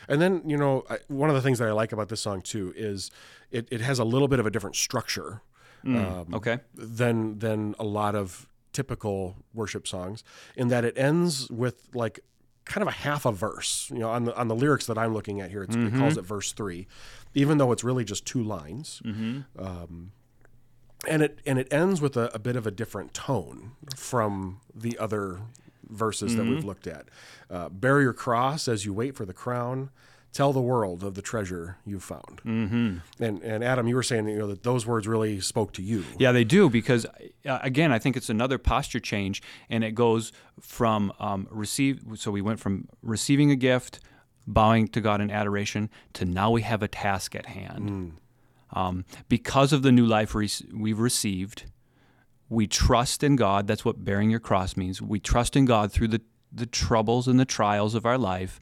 [0.08, 2.40] And then, you know, I, one of the things that I like about this song
[2.40, 3.10] too is
[3.50, 5.42] it, it has a little bit of a different structure
[5.84, 6.58] um, Okay.
[6.74, 10.22] than than a lot of typical worship songs
[10.56, 12.20] in that it ends with like
[12.64, 13.88] kind of a half a verse.
[13.92, 16.16] You know, on the on the lyrics that I'm looking at here, it's, it calls
[16.16, 16.86] it verse three,
[17.34, 19.02] even though it's really just two lines.
[19.58, 20.12] Um,
[21.06, 24.98] and it and it ends with a, a bit of a different tone from the
[24.98, 25.40] other
[25.88, 27.06] verses that we've looked at.
[27.50, 29.90] Uh, Bear your cross as you wait for the crown.
[30.32, 32.42] Tell the world of the treasure you've found.
[32.44, 32.96] Mm-hmm.
[33.22, 36.04] And and Adam, you were saying you know that those words really spoke to you.
[36.18, 40.32] Yeah, they do because uh, again, I think it's another posture change, and it goes
[40.60, 42.02] from um, receive.
[42.16, 44.00] So we went from receiving a gift,
[44.48, 48.14] bowing to God in adoration, to now we have a task at hand.
[48.72, 51.64] Um, because of the new life re- we've received,
[52.48, 53.66] we trust in God.
[53.66, 55.00] That's what bearing your cross means.
[55.00, 58.58] We trust in God through the the troubles and the trials of our life,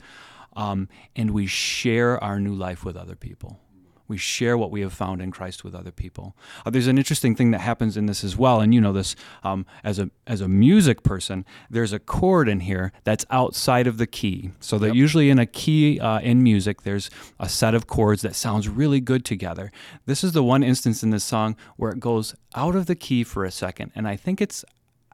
[0.57, 3.61] um, and we share our new life with other people.
[4.09, 6.37] We share what we have found in Christ with other people.
[6.65, 9.17] Uh, there's an interesting thing that happens in this as well, and you know this
[9.43, 11.45] um, as a as a music person.
[11.71, 14.51] There's a chord in here that's outside of the key.
[14.61, 18.35] So that usually in a key uh, in music, there's a set of chords that
[18.35, 19.73] sounds really good together.
[20.07, 23.25] This is the one instance in this song where it goes out of the key
[23.25, 24.65] for a second, and I think it's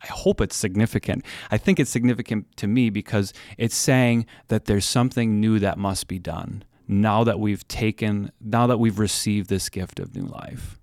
[0.03, 1.25] I hope it's significant.
[1.51, 6.09] I think it's significant to me because it's saying that there's something new that must
[6.09, 6.65] be done
[7.01, 10.79] now that we've taken, now that we've received this gift of new life.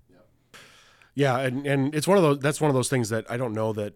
[1.14, 2.38] Yeah, and, and it's one of those.
[2.38, 3.94] That's one of those things that I don't know that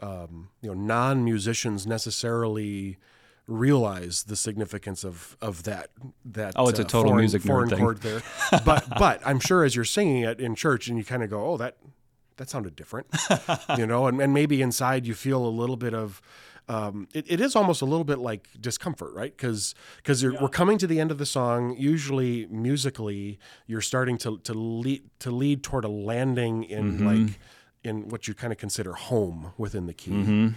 [0.00, 2.98] um, you know non musicians necessarily
[3.46, 5.90] realize the significance of of that
[6.24, 7.78] that uh, Oh, it's a total foreign, music foreign thing.
[7.78, 8.20] chord there.
[8.64, 11.44] but but I'm sure as you're singing it in church and you kind of go,
[11.46, 11.76] oh that
[12.36, 13.06] that sounded different,
[13.78, 16.20] you know, and, and maybe inside you feel a little bit of.
[16.68, 19.34] Um, it, it is almost a little bit like discomfort, right?
[19.36, 21.76] Because because we're coming to the end of the song.
[21.78, 27.06] Usually, musically, you're starting to to lead to lead toward a landing in Mm-hmm.
[27.06, 27.38] like
[27.84, 30.48] in what you kind of consider home within the key Mm-hmm.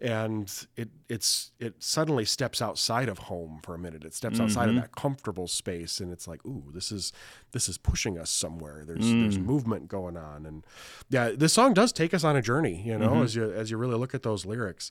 [0.00, 4.04] And it it's it suddenly steps outside of home for a minute.
[4.04, 4.78] It steps outside Mm-hmm.
[4.78, 7.12] of that comfortable space, and it's like, ooh, this is
[7.52, 8.84] this is pushing us somewhere.
[8.86, 9.22] There's Mm.
[9.22, 10.64] there's movement going on, and
[11.10, 12.82] yeah, this song does take us on a journey.
[12.84, 13.22] You know, Mm-hmm.
[13.24, 14.90] as you as you really look at those lyrics.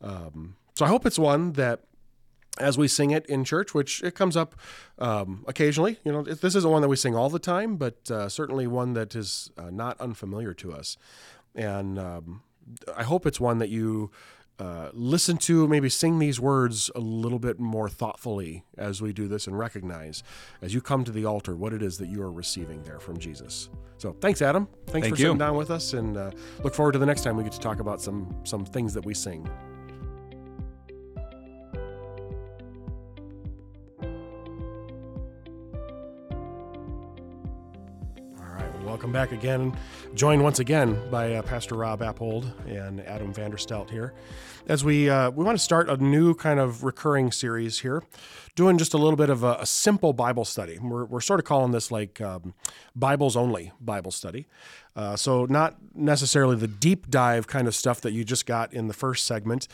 [0.00, 1.80] Um, so I hope it's one that.
[2.60, 4.56] As we sing it in church, which it comes up
[4.98, 8.28] um, occasionally, you know, this isn't one that we sing all the time, but uh,
[8.28, 10.96] certainly one that is uh, not unfamiliar to us.
[11.54, 12.42] And um,
[12.96, 14.10] I hope it's one that you
[14.58, 19.28] uh, listen to, maybe sing these words a little bit more thoughtfully as we do
[19.28, 20.22] this and recognize
[20.62, 23.18] as you come to the altar what it is that you are receiving there from
[23.18, 23.68] Jesus.
[23.98, 24.66] So thanks, Adam.
[24.86, 25.26] Thanks Thank for you.
[25.26, 26.30] sitting down with us and uh,
[26.64, 29.04] look forward to the next time we get to talk about some some things that
[29.04, 29.48] we sing.
[38.98, 39.72] Welcome back again.
[40.14, 44.12] Joined once again by uh, Pastor Rob Appold and Adam Vanderstelt here,
[44.66, 48.02] as we uh, we want to start a new kind of recurring series here,
[48.56, 50.80] doing just a little bit of a, a simple Bible study.
[50.80, 52.54] We're, we're sort of calling this like um,
[52.96, 54.48] Bibles only Bible study.
[54.96, 58.88] Uh, so not necessarily the deep dive kind of stuff that you just got in
[58.88, 59.68] the first segment,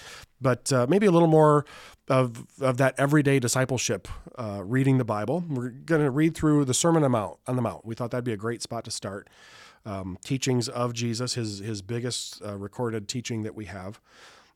[0.44, 1.64] but uh, maybe a little more
[2.09, 4.07] of, of that everyday discipleship,
[4.38, 5.42] uh, reading the Bible.
[5.48, 7.38] We're going to read through the Sermon on the Mount.
[7.48, 9.28] On the Mount, we thought that'd be a great spot to start.
[9.87, 14.00] Um, teachings of Jesus, his his biggest uh, recorded teaching that we have,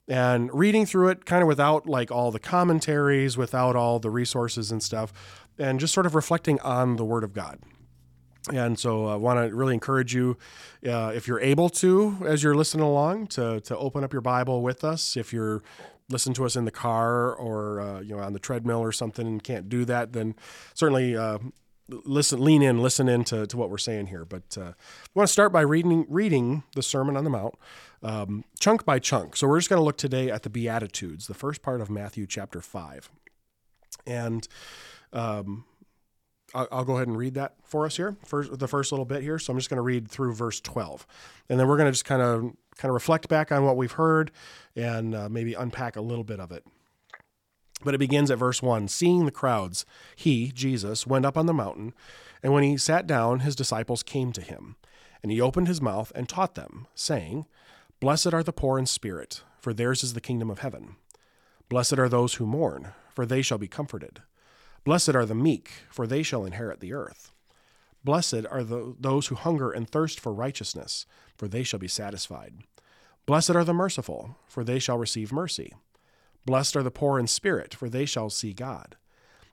[0.07, 4.70] and reading through it kind of without like all the commentaries, without all the resources
[4.70, 5.12] and stuff,
[5.59, 7.59] and just sort of reflecting on the Word of God.
[8.52, 10.37] And so I want to really encourage you,
[10.87, 14.62] uh, if you're able to, as you're listening along, to, to open up your Bible
[14.62, 15.16] with us.
[15.16, 15.62] If you're
[16.11, 19.26] listening to us in the car or uh, you know on the treadmill or something
[19.26, 20.34] and can't do that, then
[20.74, 21.38] certainly uh,
[21.88, 24.24] listen, lean in, listen in to, to what we're saying here.
[24.24, 24.72] But uh,
[25.14, 27.54] we want to start by reading reading the Sermon on the Mount,
[28.02, 29.37] um, chunk by chunk.
[29.37, 32.26] So we're just going to look today at the Beatitudes, the first part of Matthew
[32.26, 33.11] chapter five,
[34.06, 34.48] and
[35.12, 35.64] um,
[36.54, 39.38] I'll, go ahead and read that for us here, first, the first little bit here.
[39.38, 41.06] So I'm just going to read through verse 12,
[41.48, 42.42] and then we're going to just kind of
[42.76, 44.30] kind of reflect back on what we've heard
[44.74, 46.64] and uh, maybe unpack a little bit of it.
[47.84, 49.84] But it begins at verse 1 Seeing the crowds,
[50.16, 51.92] he, Jesus, went up on the mountain,
[52.42, 54.76] and when he sat down, his disciples came to him.
[55.22, 57.46] And he opened his mouth and taught them, saying,
[57.98, 60.94] Blessed are the poor in spirit, for theirs is the kingdom of heaven.
[61.68, 64.22] Blessed are those who mourn, for they shall be comforted.
[64.89, 67.30] Blessed are the meek, for they shall inherit the earth.
[68.03, 71.05] Blessed are the, those who hunger and thirst for righteousness,
[71.36, 72.55] for they shall be satisfied.
[73.26, 75.74] Blessed are the merciful, for they shall receive mercy.
[76.47, 78.97] Blessed are the poor in spirit, for they shall see God.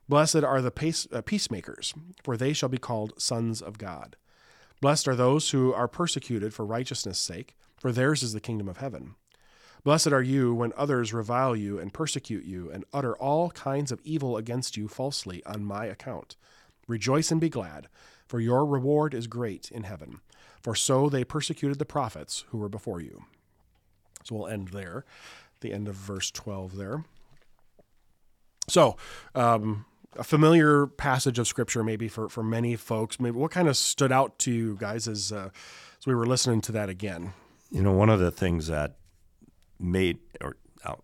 [0.08, 4.16] Blessed are the pace, uh, peacemakers, for they shall be called sons of God.
[4.80, 8.78] Blessed are those who are persecuted for righteousness' sake, for theirs is the kingdom of
[8.78, 9.16] heaven.
[9.84, 14.00] Blessed are you when others revile you and persecute you and utter all kinds of
[14.04, 16.36] evil against you falsely on my account.
[16.88, 17.88] Rejoice and be glad,
[18.26, 20.20] for your reward is great in heaven.
[20.62, 23.24] for so they persecuted the prophets who were before you.
[24.24, 25.04] So we'll end there,
[25.60, 27.04] the end of verse 12 there.
[28.68, 28.96] So,
[29.36, 29.84] um,
[30.18, 33.20] a familiar passage of scripture, maybe for, for many folks.
[33.20, 35.50] Maybe what kind of stood out to you guys as, uh,
[35.98, 37.32] as we were listening to that again?
[37.70, 38.96] You know, one of the things that
[39.78, 40.94] made, or uh,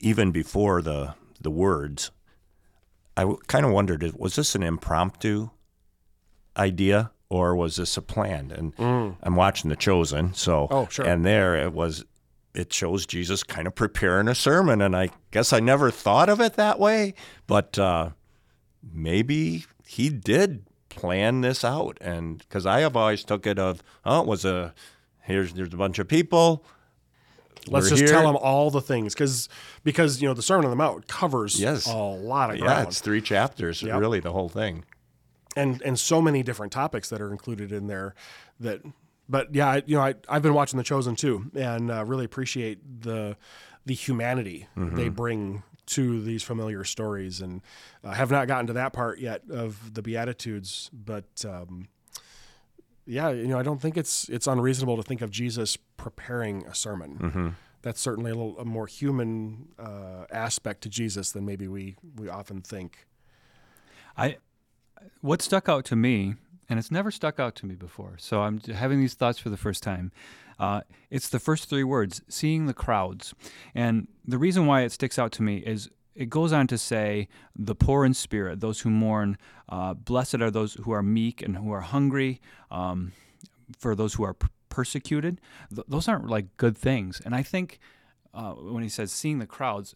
[0.00, 2.10] even before the the words,
[3.16, 5.50] I w- kind of wondered: was this an impromptu
[6.56, 8.50] idea, or was this a plan?
[8.50, 11.06] And I'm watching The Chosen, so Oh, sure.
[11.06, 12.04] and there it was.
[12.54, 16.40] It shows Jesus kind of preparing a sermon, and I guess I never thought of
[16.40, 17.14] it that way,
[17.46, 18.10] but uh,
[18.92, 24.22] maybe he did plan this out, and because I have always took it of oh,
[24.22, 24.74] it was a
[25.20, 26.64] here's there's a bunch of people.
[27.66, 28.08] Let's We're just here.
[28.12, 29.48] tell them all the things because
[29.84, 31.86] because you know the Sermon on the Mount covers Yes.
[31.86, 33.98] a lot of Yeah, it's three chapters, Yep.
[34.00, 34.84] really the whole thing.
[35.56, 38.14] and and so many different topics that are included in there
[38.60, 38.80] that
[39.28, 42.24] but yeah I, you know I, I've been watching The Chosen too and uh, really
[42.24, 43.36] appreciate the
[43.86, 47.62] the humanity they bring to these familiar stories and
[48.04, 51.88] I have not gotten to that part yet of the Beatitudes but um,
[53.08, 56.74] yeah you know I don't think it's it's unreasonable to think of Jesus preparing a
[56.74, 57.16] sermon
[57.82, 62.28] that's certainly a little a more human uh, aspect to Jesus than maybe we we
[62.28, 63.06] often think
[64.16, 64.36] I
[65.20, 66.34] what stuck out to me,
[66.68, 68.14] and it's never stuck out to me before.
[68.18, 70.10] So I'm having these thoughts for the first time.
[70.58, 73.32] Uh, it's the first three words, seeing the crowds,
[73.74, 75.88] and the reason why it sticks out to me is
[76.18, 79.36] it goes on to say, "The poor in spirit, those who mourn,
[79.68, 82.40] uh, blessed are those who are meek and who are hungry."
[82.70, 83.12] Um,
[83.78, 85.40] for those who are p- persecuted,
[85.74, 87.20] Th- those aren't like good things.
[87.24, 87.78] And I think
[88.34, 89.94] uh, when he says seeing the crowds,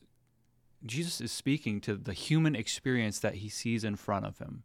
[0.84, 4.62] Jesus is speaking to the human experience that he sees in front of him,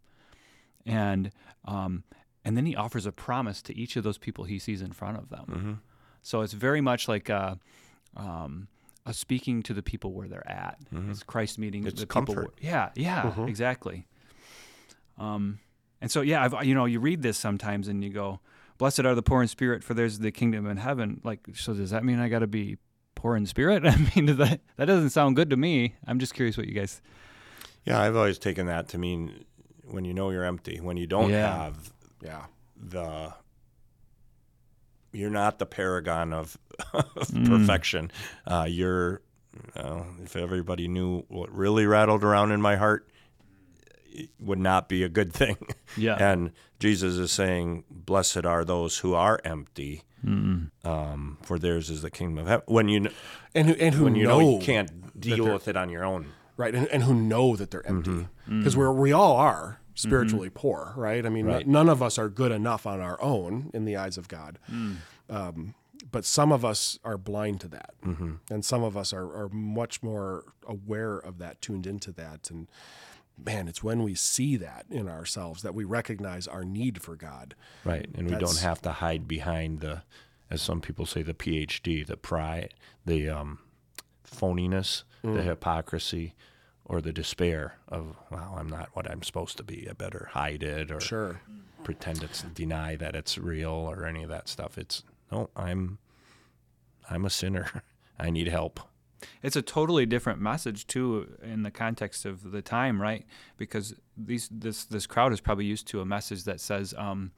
[0.85, 1.31] and
[1.65, 2.03] um,
[2.43, 5.17] and then he offers a promise to each of those people he sees in front
[5.17, 5.45] of them.
[5.49, 5.73] Mm-hmm.
[6.21, 7.59] So it's very much like a,
[8.15, 8.67] um,
[9.13, 10.77] speaking to the people where they're at.
[11.09, 12.25] It's Christ meeting It's the people.
[12.25, 12.53] comfort.
[12.61, 14.07] Where, yeah, yeah, exactly.
[15.17, 15.59] Um,
[16.01, 18.39] and so yeah, I've, you know, you read this sometimes and you go,
[18.77, 21.89] "Blessed are the poor in spirit, for there's the kingdom in heaven." Like, so does
[21.91, 22.77] that mean I got to be
[23.15, 23.85] poor in spirit?
[23.85, 25.95] I mean, does that that doesn't sound good to me.
[26.05, 27.01] I'm just curious what you guys.
[27.85, 29.45] Yeah, I've always taken that to mean
[29.85, 31.63] when you know you're empty, when you don't Yeah.
[31.65, 31.91] have
[32.21, 32.45] yeah
[32.75, 33.33] the
[35.17, 36.57] you're not the paragon of,
[36.93, 37.47] of Mm.
[37.47, 38.11] perfection.
[38.45, 39.21] Uh, you're
[39.75, 43.09] uh, if everybody knew what really rattled around in my heart,
[44.05, 45.57] it would not be a good thing.
[45.97, 46.15] Yeah.
[46.19, 50.03] And Jesus is saying, "Blessed are those who are empty,
[50.83, 53.13] um, for theirs is the kingdom of heaven." When you kn-
[53.55, 56.03] and who and who when you know, know you can't deal with it on your
[56.05, 56.27] own.
[56.55, 58.59] right and, and who know that they're empty Mm-hmm.
[58.59, 61.25] because we're we all are spiritually poor right?
[61.25, 61.67] I mean Right.
[61.67, 64.59] none of us are good enough on our own in the eyes of god.
[64.71, 64.97] Mm.
[65.29, 65.73] um,
[66.11, 67.93] but some of us are blind to that.
[68.05, 68.35] Mm-hmm.
[68.49, 72.49] and some of us are, are much more aware of that tuned into that.
[72.49, 72.67] And
[73.43, 77.55] man it's when we see that in ourselves that we recognize our need for god.
[77.83, 80.03] Right, and we don't have to hide behind the,
[80.49, 82.73] as some people say, the PhD, the pride,
[83.05, 83.59] the um,
[84.25, 86.35] phoniness, the hypocrisy,
[86.87, 89.87] or the despair of, well, I'm not what I'm supposed to be.
[89.89, 91.41] I better hide it or sure
[91.83, 94.77] pretend it's deny that it's real or any of that stuff.
[94.77, 95.99] It's no, I'm,
[97.09, 97.83] I'm a sinner.
[98.19, 98.81] I need help.
[99.41, 103.25] It's a totally different message too in the context of the time, right?
[103.57, 107.31] Because these this this crowd is probably used to a message that says, um,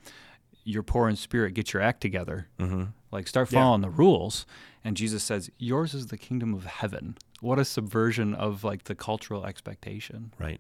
[0.70, 2.84] "You're poor in spirit, get your act together." Mm-hmm.
[3.12, 3.60] Like start Yeah.
[3.60, 4.46] following the rules.
[4.84, 8.96] And Jesus says, "Yours is the kingdom of heaven." What a subversion of like the
[8.96, 10.34] cultural expectation.
[10.40, 10.60] Right.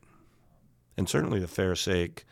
[0.97, 2.26] And certainly the Pharisaic,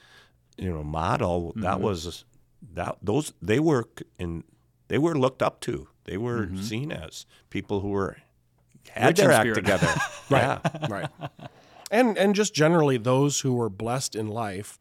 [0.57, 2.25] you know, model that was
[2.73, 3.85] that those they were
[4.19, 4.43] in
[4.89, 5.87] they were looked up to.
[6.05, 8.17] They were seen as people who were
[8.91, 9.55] had Rich their act spirit.
[9.55, 9.93] together.
[10.31, 10.59] Yeah.
[10.89, 11.09] right
[11.91, 14.77] and and just generally those who were blessed in life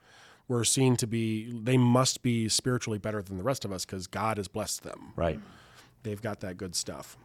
[0.49, 4.07] were seen to be they must be spiritually better than the rest of us because
[4.07, 5.41] god has blessed them Right.
[6.03, 7.17] they've got that good stuff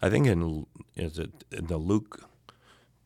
[0.00, 2.24] I think in is it in the Luke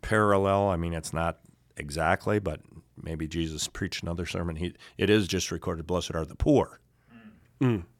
[0.03, 1.39] parallel, I mean it's not
[1.77, 2.61] exactly, but
[3.03, 4.57] maybe Jesus preached another sermon.
[4.57, 6.81] He it is just recorded, blessed are the poor.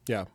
[0.07, 0.25] yeah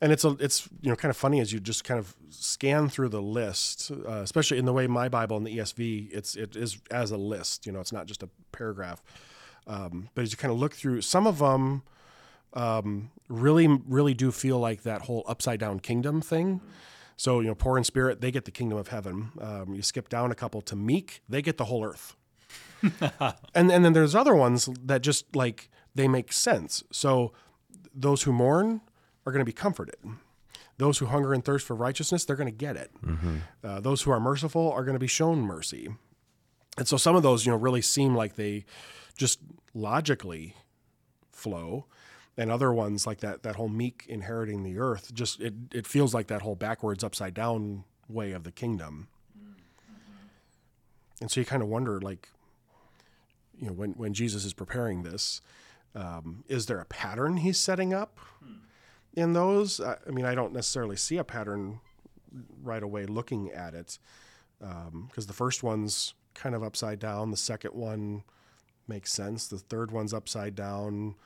[0.00, 2.88] and it's a it's you know kind of funny as you just kind of scan
[2.88, 6.56] through the list uh, especially in the way my bible in the esv it's it
[6.56, 9.02] is as a list you know it's not just a paragraph
[9.68, 11.82] um, but as you kind of look through some of them
[12.54, 16.60] um, really really do feel like that whole upside down kingdom thing
[17.16, 20.08] so you know poor in spirit they get the kingdom of heaven um, you skip
[20.08, 22.16] down a couple to meek they get the whole earth
[23.54, 27.32] and and then there's other ones that just like they make sense so
[27.94, 28.80] those who mourn
[29.26, 29.96] are going to be comforted.
[30.78, 32.90] Those who hunger and thirst for righteousness, they're going to get it.
[33.64, 35.88] Uh, those who are merciful are going to be shown mercy.
[36.78, 38.64] And so some of those, you know, really seem like they
[39.16, 39.40] just
[39.74, 40.54] logically
[41.32, 41.86] flow.
[42.36, 46.14] And other ones like that that whole meek inheriting the earth, just it, it feels
[46.14, 49.08] like that whole backwards upside down way of the kingdom.
[49.36, 49.52] Mm-hmm.
[51.20, 52.28] And so you kind of wonder like
[53.60, 55.40] you know, when, when Jesus is preparing this,
[55.94, 58.58] um, is there a pattern he's setting up hmm.
[59.14, 59.80] in those?
[59.80, 61.80] I, I mean, I don't necessarily see a pattern
[62.62, 63.98] right away looking at it
[64.62, 67.30] um, because the first one's kind of upside down.
[67.30, 68.22] The second one
[68.86, 69.48] makes sense.
[69.48, 71.16] The third one's upside down.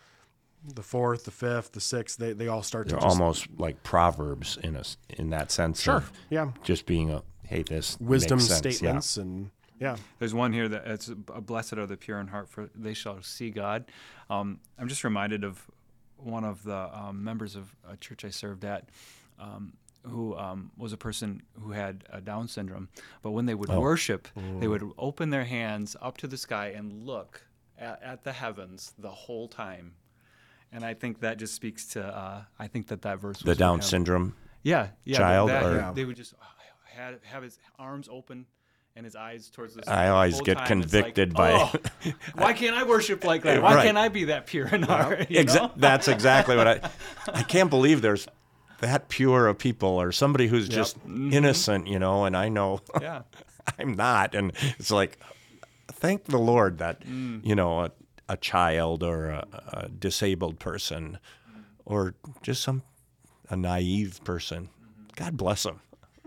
[0.65, 3.83] The fourth, the fifth, the sixth, they, they all start They're to just almost like
[3.83, 5.83] proverbs in a s in that sense.
[5.83, 6.53] Sure, yeah.
[6.63, 8.65] Just being a hey, this wisdom makes sense.
[8.65, 8.71] Yeah.
[8.71, 9.51] statements and
[9.81, 9.97] yeah.
[10.21, 13.21] There's one here that it's a blessed are the pure in heart, for they shall
[13.23, 13.87] see God.
[14.31, 15.69] Um, I'm just reminded of
[16.17, 18.89] one of the um, members of a church I served at,
[19.41, 19.73] um,
[20.05, 22.89] who um, was a person who had uh, Down syndrome.
[23.23, 24.29] But when they would worship,
[24.59, 27.43] they would open their hands up to the sky and look
[27.79, 29.95] at, at the heavens the whole time.
[30.73, 32.05] And I think that just speaks to.
[32.05, 33.41] Uh, I think that that verse.
[33.41, 34.35] The Down syndrome.
[34.63, 35.19] Yeah, yeah.
[35.19, 35.93] child that, or- Yeah.
[35.95, 36.35] they would just
[36.97, 38.47] have have his arms open
[38.97, 39.89] and his eyes towards the.
[39.91, 40.81] I always get time.
[40.83, 41.73] It's like, convicted by- "Oh,
[42.35, 43.61] why can't I worship like that?
[43.63, 43.85] Why Right.
[43.85, 45.27] can't I be that pure in heart?
[45.31, 46.91] you Exa- that's exactly what I.
[47.29, 48.27] I can't believe there's
[48.83, 51.33] that pure of people or somebody who's just mm-hmm.
[51.33, 52.25] innocent, you know.
[52.25, 53.23] And I know Yeah.
[53.79, 55.19] I'm not, and it's like,
[55.89, 57.45] thank the Lord that mm.
[57.47, 57.93] you know a,
[58.29, 61.19] a child or a, a disabled person,
[61.85, 62.83] or just some
[63.49, 64.65] a naive person.
[64.65, 65.03] Mm-hmm.
[65.15, 65.81] God bless them,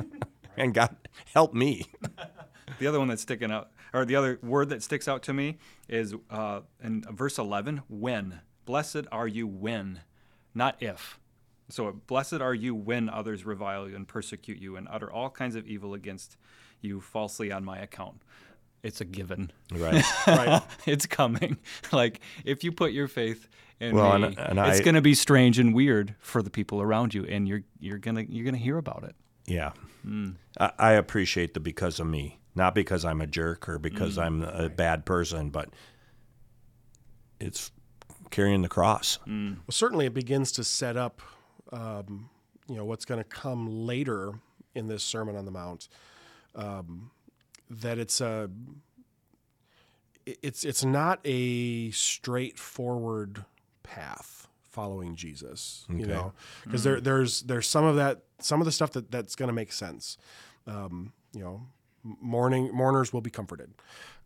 [0.58, 0.96] and God
[1.34, 1.86] help me.
[2.80, 5.60] The other one that's sticking out, or the other word that sticks out to me,
[5.88, 8.42] is uh, in verse 11 when.
[8.66, 10.02] Blessed are you when,
[10.54, 11.18] not if.
[11.70, 15.56] So, blessed are you when others revile you and persecute you and utter all kinds
[15.56, 16.38] of evil against
[16.82, 18.22] you falsely on my account.
[18.84, 19.52] It's a given.
[19.74, 20.04] Right.
[20.28, 20.62] Right.
[20.86, 21.58] it's coming.
[21.92, 23.48] Like if you put your faith
[23.80, 26.82] in Well, me, and- and it's going to be strange and weird for the people
[26.82, 29.16] around you, and you're you're gonna you're gonna hear about it.
[29.48, 29.72] Yeah.
[30.04, 30.32] Hmm.
[30.60, 34.22] I, I appreciate the because of me, not because I'm a jerk or because hmm.
[34.22, 35.70] I'm a bad person, but
[37.40, 37.72] it's
[38.30, 39.18] carrying the cross.
[39.26, 39.54] Hmm.
[39.66, 41.22] Well, certainly it begins to set up,
[41.76, 42.30] um,
[42.68, 44.32] you know, what's going to come later
[44.74, 45.88] in this Sermon on the Mount.
[46.56, 47.12] Um,
[47.70, 48.50] that it's a
[50.26, 53.46] it's it's not a straightforward
[53.84, 55.86] path following Jesus.
[55.90, 59.36] You know, because there there's there's some of that some of the stuff that that's
[59.36, 60.18] going to make sense.
[60.68, 61.62] Um, you know,
[62.04, 63.74] mourning mourners will be comforted.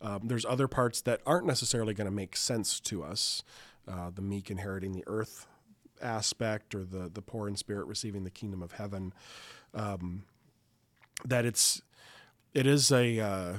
[0.00, 3.42] Um, there's other parts that aren't necessarily going to make sense to us.
[3.88, 5.46] Uh, the meek inheriting the earth
[6.02, 9.12] aspect, or the the poor in spirit receiving the kingdom of heaven.
[9.74, 10.24] Um,
[11.24, 11.82] that it's
[12.54, 13.52] it is a uh,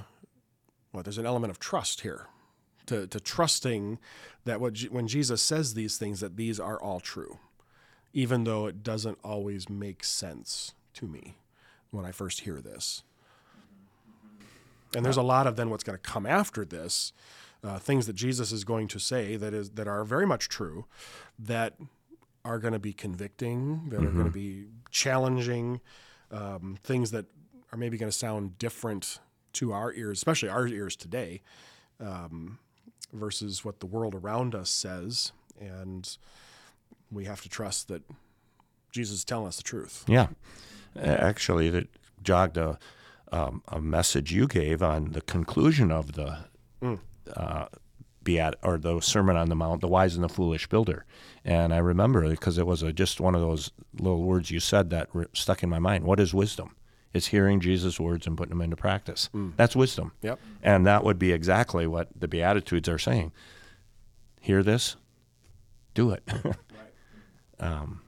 [0.93, 2.27] well, there's an element of trust here.
[2.87, 3.99] To, to trusting
[4.43, 7.39] that what Je- when Jesus says these things that these are all true,
[8.11, 11.37] even though it doesn't always make sense to me
[11.91, 13.03] when I first hear this.
[14.93, 17.13] And there's a lot of then what's going to come after this,
[17.63, 20.85] uh, things that Jesus is going to say that is that are very much true,
[21.39, 21.75] that
[22.43, 25.79] are going to be convicting, that are going to be challenging,
[26.31, 27.25] um, things that
[27.71, 29.19] are maybe going to sound different
[29.53, 31.41] to our ears, especially our ears today,
[31.99, 32.57] um,
[33.13, 36.17] versus what the world around us says, and
[37.11, 38.01] we have to trust that
[38.91, 40.03] Jesus is telling us the truth.
[40.07, 40.27] Yeah.
[40.95, 41.87] Actually, that
[42.23, 42.79] jogged a,
[43.31, 46.45] um, a message you gave on the conclusion of the
[47.35, 47.65] uh,
[48.23, 51.05] Beat or the Sermon on the Mount, the wise and the foolish builder.
[51.43, 54.89] And I remember because it was a, just one of those little words you said
[54.91, 56.03] that re- stuck in my mind.
[56.03, 56.75] What is wisdom?
[57.13, 59.29] It's hearing Jesus' words and putting them into practice.
[59.31, 59.49] Hmm.
[59.57, 60.13] That's wisdom.
[60.21, 60.39] Yep.
[60.63, 63.31] And that would be exactly what the Beatitudes are saying.
[64.39, 64.95] Hear this,
[65.93, 66.23] do it.
[67.61, 68.01] Um,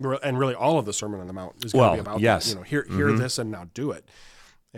[0.00, 2.00] re- and really all of the Sermon on the Mount is going to Well, be
[2.00, 2.46] about yes.
[2.46, 3.18] that, you know hear hear mm-hmm.
[3.18, 4.04] this and now do it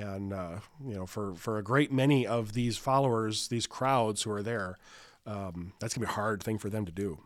[0.00, 4.30] and uh, you know for for a great many of these followers these crowds who
[4.30, 4.76] are there
[5.26, 7.18] um, that's going to be a hard thing for them to do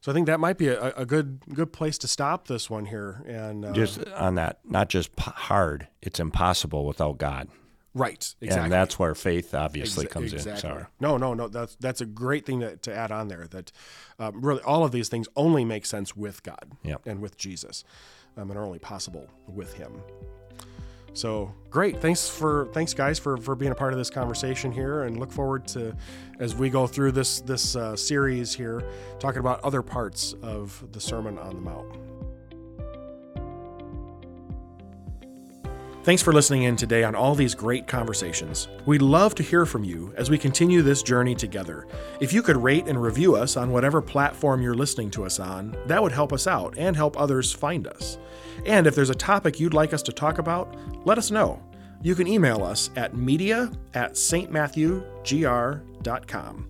[0.00, 2.86] so I think that might be a, a good good place to stop this one
[2.86, 7.48] here and uh, just on that, not just p- hard, it's impossible without God.
[7.94, 10.38] right exactly And that's where faith obviously Exa- comes in.
[10.38, 10.60] exactly.
[10.70, 10.84] Sorry.
[11.00, 11.48] No, no, no.
[11.48, 13.48] That's that's a great thing to, to add on there.
[13.48, 13.72] That
[14.20, 17.00] um, really all of these things only make sense with God Yep.
[17.06, 17.82] and with Jesus,
[18.36, 20.02] um, and are only possible with Him.
[21.16, 22.02] So great.
[22.02, 25.32] Thanks for thanks guys for for being a part of this conversation here, and look
[25.32, 25.96] forward to
[26.40, 28.82] as we go through this this uh, series here,
[29.18, 31.96] talking about other parts of the Sermon on the Mount.
[36.06, 38.68] Thanks for listening in today on all these great conversations.
[38.86, 41.88] We'd love to hear from you as we continue this journey together.
[42.20, 45.76] If you could rate and review us on whatever platform you're listening to us on,
[45.86, 48.18] that would help us out and help others find us.
[48.66, 51.60] And if there's a topic you'd like us to talk about, let us know.
[52.02, 56.68] You can email us at media at stmatthewgr.com.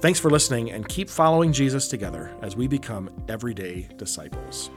[0.00, 4.70] Thanks for listening and keep following Jesus together as we become everyday disciples.